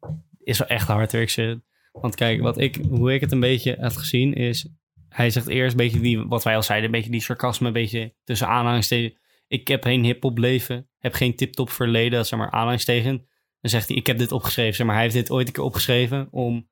[0.43, 1.59] is wel echt hard shit.
[1.91, 4.67] Want kijk, wat ik, hoe ik het een beetje heb gezien is...
[5.09, 7.73] Hij zegt eerst een beetje die, wat wij al zeiden, een beetje die sarcasme, een
[7.73, 9.19] beetje tussen aanhalingstekens.
[9.47, 13.21] Ik heb geen hip-hop leven, heb geen tip-top verleden, dat zeg maar aanhalingstekens.
[13.61, 14.75] Dan zegt hij, ik heb dit opgeschreven.
[14.75, 16.69] Zeg maar, hij heeft dit ooit een keer opgeschreven om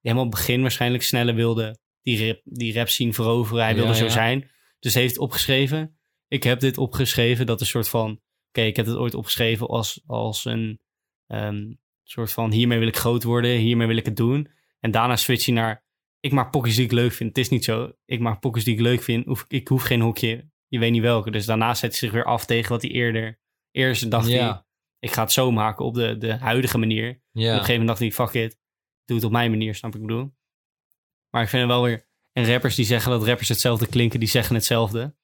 [0.00, 3.64] helemaal op het begin waarschijnlijk sneller wilde die rap, die rap zien veroveren.
[3.64, 4.10] Hij wilde Ja, zo ja.
[4.10, 4.50] zijn.
[4.78, 5.98] Dus heeft opgeschreven.
[6.28, 7.46] Ik heb dit opgeschreven.
[7.46, 8.20] Dat is een soort van.
[8.48, 10.80] Oké, ik heb het ooit opgeschreven als, als een
[11.30, 11.72] ehm,
[12.02, 12.52] soort van.
[12.52, 13.50] Hiermee wil ik groot worden.
[13.50, 14.48] Hiermee wil ik het doen.
[14.80, 15.84] En daarna switch je naar.
[16.20, 17.28] Ik maak pockets die ik leuk vind.
[17.28, 17.92] Het is niet zo.
[18.04, 19.26] Ik maak pockets die ik leuk vind.
[19.26, 20.50] Hoef, ik hoef geen hokje.
[20.66, 21.30] Je weet niet welke.
[21.30, 23.38] Dus daarna zet hij zich weer af tegen wat hij eerder.
[23.70, 24.36] Eerst dacht hij.
[24.36, 24.66] Ja,
[24.98, 27.08] Ik ga het zo maken op de, de huidige manier.
[27.08, 27.50] En op een ja.
[27.50, 28.58] gegeven moment dacht hij, fuck it,
[29.04, 30.32] doe het op mijn manier, snap ik bedoel.
[31.30, 34.28] Maar ik vind het wel weer, en rappers die zeggen dat rappers hetzelfde klinken, die
[34.28, 35.16] zeggen hetzelfde.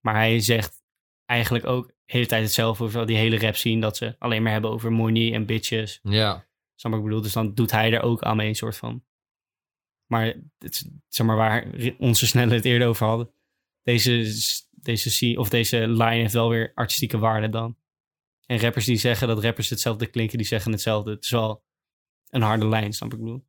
[0.00, 0.82] Maar hij zegt
[1.24, 4.70] eigenlijk ook hele tijd hetzelfde over die hele rap zien, dat ze alleen maar hebben
[4.70, 6.00] over money en bitches.
[6.02, 6.44] ja.
[6.78, 7.20] Snap ik bedoel?
[7.22, 9.04] Dus dan doet hij er ook aan mee, een soort van.
[10.06, 10.24] Maar,
[10.58, 11.66] het, is, zeg maar waar
[11.98, 13.30] onze snelle het eerder over hadden.
[13.82, 14.32] Deze,
[14.70, 17.76] deze, of deze line heeft wel weer artistieke waarde dan.
[18.46, 21.10] En rappers die zeggen dat rappers hetzelfde klinken, die zeggen hetzelfde.
[21.10, 21.64] Het is wel
[22.30, 23.46] een harde lijn, snap ik bedoel.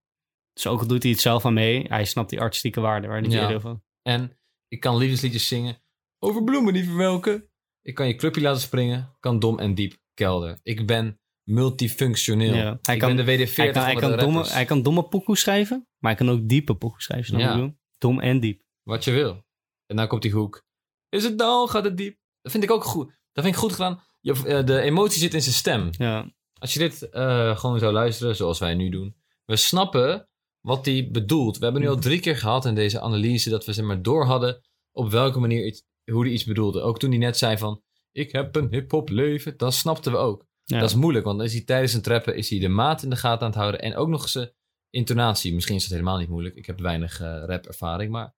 [0.53, 3.21] Dus ook al doet hij het zelf aan mee, hij snapt die artistieke waarde waar
[3.21, 3.59] hij Ja.
[3.59, 3.79] had.
[4.01, 4.37] En
[4.67, 5.81] ik kan liefdesliedjes zingen
[6.19, 7.49] over bloemen die verwelken.
[7.87, 9.15] Ik kan je clubje laten springen.
[9.19, 10.59] Kan dom en diep kelder.
[10.63, 12.53] Ik ben multifunctioneel.
[12.53, 12.79] Ja.
[12.81, 15.03] Hij ik kan- ben de WD-40 Hij kan, hij, kan de domme, hij kan domme
[15.03, 17.55] pokoes schrijven, maar hij kan ook diepe pokoes schrijven, Ja.
[17.63, 17.73] ik?
[17.97, 18.61] Dom en diep.
[18.83, 19.45] Wat je wil.
[19.85, 20.63] En dan komt die hoek.
[21.09, 22.17] Is het down, gaat het diep.
[22.41, 23.07] Dat vind ik ook goed.
[23.31, 24.01] Dat vind ik goed gedaan.
[24.21, 25.89] Je, eh, de emotie zit in zijn stem.
[25.91, 29.15] Ja, Als je dit eh, gewoon zou luisteren, zoals wij nu doen.
[29.45, 30.29] We snappen
[30.61, 31.57] wat hij bedoelt.
[31.57, 34.25] We hebben nu al drie keer gehad in deze analyse dat we zeg maar door
[34.25, 34.61] hadden
[34.91, 36.81] op welke manier iets, hoe hij iets bedoelde.
[36.81, 37.81] Ook toen hij net zei van,
[38.11, 39.57] ik heb een hip-hop leven.
[39.57, 40.45] Dat snapten we ook.
[40.63, 40.79] ja.
[40.79, 43.09] Dat is moeilijk, want dan is hij tijdens een trappen is hij de maat in
[43.09, 43.81] de gaten aan het houden.
[43.81, 44.51] En ook nog eens zijn
[44.89, 45.53] intonatie.
[45.53, 46.55] Misschien is dat helemaal niet moeilijk.
[46.55, 48.35] Ik heb weinig eh rap-ervaring, maar...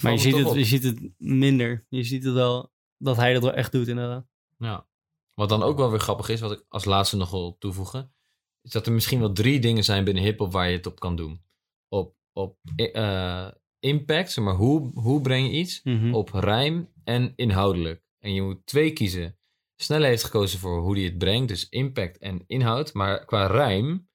[0.00, 0.56] maar je ziet, het, op.
[0.56, 1.86] je ziet het minder.
[1.88, 4.26] Je ziet het wel, dat hij dat wel echt doet inderdaad.
[4.58, 4.86] Ja.
[5.34, 8.12] Wat dan ook wel weer grappig is, wat ik als laatste nog wil toevoegen,
[8.62, 11.16] is dat er misschien wel drie dingen zijn binnen hip-hop waar je het op kan
[11.16, 11.42] doen.
[11.88, 13.48] Op, op eh,
[13.80, 16.14] impact, zeg maar hoe, hoe breng je iets, Mhm.
[16.14, 18.02] op rijm en inhoudelijk.
[18.18, 19.36] En je moet twee kiezen.
[19.76, 22.92] Snelle heeft gekozen voor hoe hij het brengt, dus impact en inhoud.
[22.92, 24.08] Maar qua rijm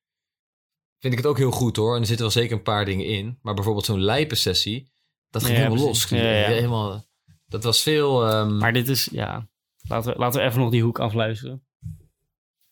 [0.99, 1.93] vind ik het ook heel goed hoor.
[1.95, 3.39] En er zitten wel zeker een paar dingen in.
[3.41, 4.91] Maar bijvoorbeeld zo'n lijpensessie,
[5.30, 6.09] dat ging Ja, helemaal precies.
[6.11, 6.20] los.
[6.20, 6.47] Ja, ja.
[6.47, 7.05] Helemaal,
[7.45, 8.28] dat was veel...
[8.28, 9.49] ehm, Maar dit is, ja.
[9.88, 11.66] Laten we, laten we even nog die hoek afluisteren.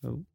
[0.01, 0.25] Oh.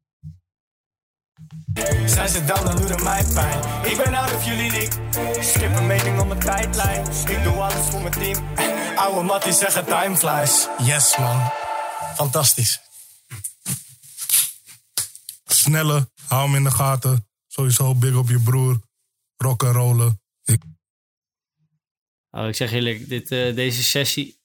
[2.05, 3.85] Zijn ze down, dan doet het mij pijn.
[3.91, 5.43] Ik ben out of jullie league.
[5.43, 7.07] Skip een meting op mijn tijdlijn.
[7.07, 8.45] Ik doe alles voor mijn team.
[9.03, 10.67] Oude Mattie zeggen time flies.
[10.77, 11.51] Yes, man.
[12.15, 12.79] Fantastisch.
[15.45, 17.27] Snelle, hou hem in de gaten.
[17.47, 18.79] Sowieso big op je broer.
[19.37, 20.21] Rock en rollen.
[20.43, 20.61] Ik,
[22.31, 24.39] Oh, ik zeg eerlijk, dit, eh, deze sessie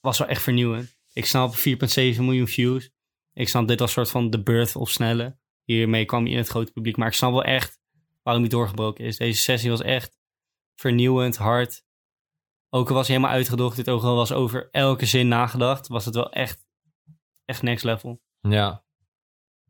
[0.00, 0.96] was wel echt vernieuwend.
[1.12, 2.90] Ik snap 4,7 miljoen views.
[3.32, 5.38] Ik snap dit als soort van de birth of snelle.
[5.74, 6.96] Hiermee kwam hij in het grote publiek.
[6.96, 7.78] Maar ik snap wel echt
[8.22, 9.16] waarom hij doorgebroken is.
[9.16, 10.18] Deze sessie was echt
[10.74, 11.82] vernieuwend, hard.
[12.68, 16.14] Ook al was hij helemaal uitgedokterd, ook al was over elke zin nagedacht, was het
[16.14, 16.66] wel echt,
[17.44, 18.20] echt next level.
[18.40, 18.84] Ja.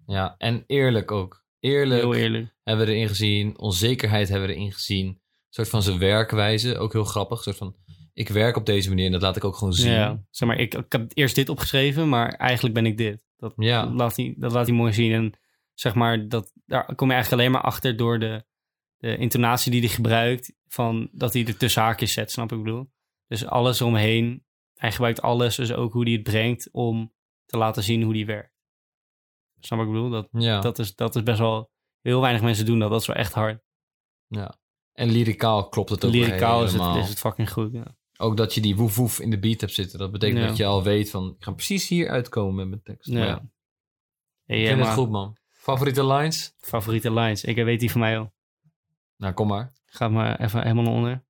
[0.07, 1.45] Ja, en eerlijk ook.
[1.61, 2.55] Eerlijk, Heel eerlijk.
[2.63, 3.59] hebben we erin gezien.
[3.59, 5.21] Onzekerheid hebben we erin gezien.
[5.49, 7.37] soort van zijn werkwijze ook heel grappig.
[7.37, 7.77] Een soort van,
[8.13, 9.93] ik werk op deze manier en dat laat ik ook gewoon zien.
[9.93, 13.25] Ja, zeg maar, ik, ik heb eerst dit opgeschreven, maar eigenlijk ben ik dit.
[13.37, 13.85] Dat, Ja.
[13.85, 15.13] dat, laat, hij, dat laat hij mooi zien.
[15.13, 15.33] En
[15.81, 18.45] zeg maar, dat, daar kom je eigenlijk alleen maar achter door de,
[18.97, 20.53] de intonatie die hij gebruikt.
[20.67, 22.91] Van dat hij er tussen haakjes zet, snap ik bedoel?
[23.27, 24.45] Dus alles omheen.
[24.75, 27.13] Hij gebruikt alles, dus ook hoe hij het brengt om
[27.45, 28.55] te laten zien hoe hij werkt.
[29.59, 30.11] Snap ik bedoel?
[30.11, 30.61] Dat, Ja.
[30.61, 31.71] dat, is, dat is best wel...
[32.01, 32.91] Heel weinig mensen doen dat.
[32.91, 33.63] Dat is wel echt hard.
[34.27, 34.59] ja.
[34.93, 37.73] En lyricaal klopt het ook Lyricaal is het, is het fucking goed.
[37.73, 37.97] Ja.
[38.17, 39.99] Ook dat je die woef woef in de beat hebt zitten.
[39.99, 40.47] Dat betekent Ja.
[40.47, 43.13] dat je al weet van, ik ga precies hier uitkomen met mijn tekst.
[43.13, 43.51] Maar Ja.
[44.45, 45.37] Hey, ik vind het goed man.
[45.71, 46.55] Favoriete lines?
[46.59, 47.45] Favoriete lines.
[47.45, 48.33] Ik weet die van mij al.
[49.17, 49.73] Nou, kom maar.
[49.87, 51.25] Ga maar even helemaal naar onder.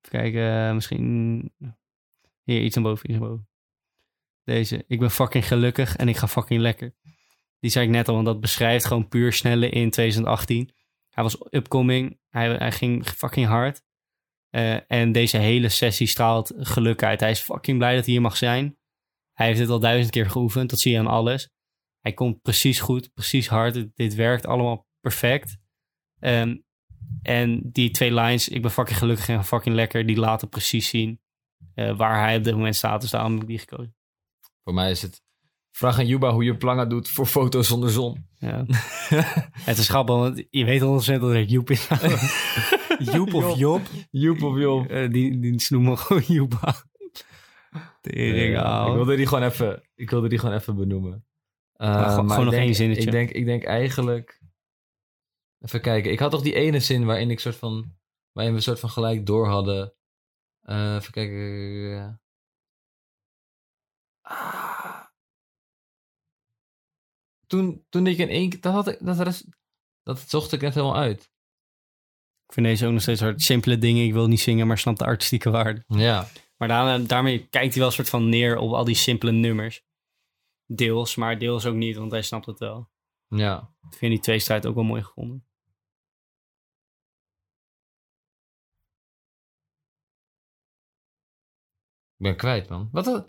[0.00, 1.52] Even kijken, eh, misschien...
[2.42, 3.48] Hier, iets naar boven, iets boven.
[4.44, 4.84] Deze.
[4.86, 6.94] Ik ben fucking gelukkig en ik ga fucking lekker.
[7.58, 10.70] Die zei ik net al, want dat beschrijft gewoon puur snelle in 2018.
[11.10, 13.82] Hij was upcoming, hij, hij ging fucking hard.
[14.50, 17.20] Eh, en deze hele sessie straalt geluk uit.
[17.20, 18.78] Hij is fucking blij dat hij hier mag zijn.
[19.32, 21.50] Hij heeft dit al duizend keer geoefend, dat zie je aan alles.
[22.00, 23.74] Hij komt precies goed, precies hard.
[23.74, 25.56] Dit, dit werkt allemaal perfect.
[26.18, 26.56] Ehm,
[27.22, 31.20] en die twee lines, ik ben fucking gelukkig en fucking lekker, die laten precies zien
[31.74, 33.00] eh, waar hij op dit moment staat.
[33.00, 33.94] Dus daarom heb ik die gekozen.
[34.64, 35.22] Voor mij is het,
[35.70, 38.26] vraag aan Juba hoe je planga doet voor foto's zonder zon.
[38.38, 38.64] Ja.
[39.70, 40.80] het is grappig, want je weet
[41.18, 41.88] 100% dat ik Joep is.
[43.12, 44.86] Joep of Job, Joep of Job.
[44.90, 46.74] eh, die, die noemen gewoon Joepa.
[48.00, 48.90] Tering, Ja, ouwe.
[48.90, 51.24] ik wilde die gewoon even, ik wilde die gewoon even benoemen.
[51.88, 53.04] Maar gewoon- maar gewoon ik nog denk- één zinnetje.
[53.04, 54.38] Ik denk, ik denk eigenlijk...
[55.58, 56.12] Even kijken.
[56.12, 57.98] Ik had toch die ene zin waarin ik soort van...
[58.32, 59.94] Waarin we soort van gelijk door hadden.
[60.60, 62.20] Eh, even kijken.
[64.20, 65.04] Ah.
[67.46, 68.60] Toen, toen ik in één keer...
[68.60, 69.46] Dat, had ik, dat, rest-
[70.02, 71.22] dat zocht ik net helemaal uit.
[72.46, 73.42] Ik vind deze ook nog steeds hard.
[73.42, 75.84] Simpele dingen, ik wil niet zingen, maar snap de artistieke waarde.
[75.86, 76.28] Ja.
[76.56, 79.82] Maar daarna, daarmee kijkt hij wel een soort van neer op al die simpele nummers.
[80.74, 82.90] Deels, maar deels ook niet, want hij snapt het wel.
[83.28, 83.74] Ja.
[83.90, 85.44] Ik vind die tweestrijd ook wel mooi gevonden.
[92.16, 92.88] Ik ben kwijt, man.
[92.92, 93.04] Wat?
[93.04, 93.28] dat-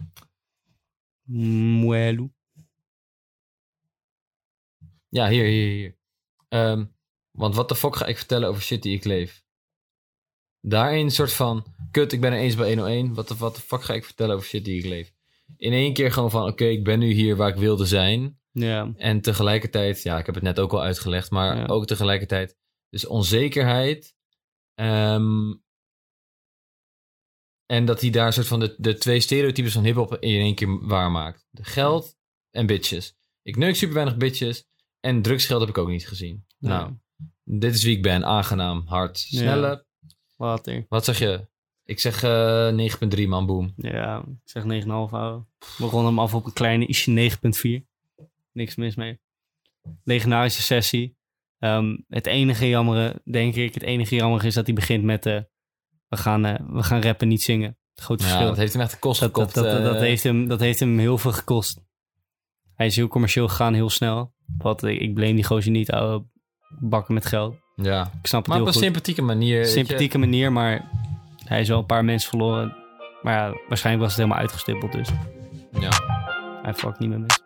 [1.24, 2.32] Muelu.
[5.10, 5.98] Ja, hier, hier, hier.
[6.48, 6.86] Ehm,
[7.32, 9.44] want wat de fuck ga ik vertellen over shit die ik leef?
[10.60, 11.66] Daarin een soort van...
[11.92, 13.14] Kut, ik ben er eens bij 101.
[13.14, 15.14] Wat de, wat de fuck ga ik vertellen over shit die ik leef?
[15.58, 16.48] In één keer gewoon van...
[16.48, 18.40] Oké, ik ben nu hier waar ik wilde zijn.
[18.52, 20.02] Ja, En tegelijkertijd...
[20.02, 21.32] Ja, ik heb het net ook al uitgelegd.
[21.32, 21.66] Maar Ja.
[21.66, 22.58] ook tegelijkertijd...
[22.90, 24.16] Dus onzekerheid.
[24.74, 25.54] ehm,
[27.66, 30.56] en dat hij daar een soort van de, de twee stereotypes van hiphop in één
[30.56, 31.46] keer waarmaakt.
[31.54, 32.16] Geld
[32.50, 33.16] en bitches.
[33.42, 34.68] Ik neuk super weinig bitches.
[35.00, 36.46] En drugsgeld heb ik ook niet gezien.
[36.60, 36.94] Nou,
[37.44, 38.26] dit is wie ik ben.
[38.26, 39.86] Aangenaam, hard, snelle.
[40.36, 40.86] Water.
[40.90, 41.48] Wat zeg je?
[41.86, 42.72] Ik zeg eh
[43.18, 43.74] 9.3 man, boom.
[43.78, 45.44] Ja, ik zeg 9,5 ouwe.
[45.78, 47.30] We ronden hem af op een kleine ietsje
[47.82, 47.86] 9,4.
[48.52, 49.20] Niks mis mee.
[50.04, 51.16] Legendarische sessie.
[51.60, 55.40] Ehm, het enige jammere, denk ik, het enige jammere is dat hij begint met eh,
[56.08, 57.78] we, gaan, eh, we gaan rappen, niet zingen.
[57.94, 58.50] Het grote Ja, verschil.
[58.50, 60.98] dat heeft hem echt de kost dat, dat, dat, dat heeft hem, dat heeft hem
[61.00, 61.82] heel veel gekost.
[62.76, 64.34] Hij is heel commercieel gegaan, heel snel.
[64.58, 66.26] Wat, ik, ik blame die gozer niet, ouwe
[66.80, 67.56] bakken met geld.
[67.76, 68.12] ja.
[68.22, 68.82] Ik snap het Maar op heel een goed.
[68.84, 69.66] sympathieke manier.
[69.66, 70.90] sympathieke manier, maar
[71.52, 72.76] hij is wel een paar mensen verloren.
[73.22, 75.10] Maar ja, waarschijnlijk was het helemaal uitgestippeld, dus
[75.80, 75.90] Ja.
[76.62, 77.44] hij fuckt niet meer mensen.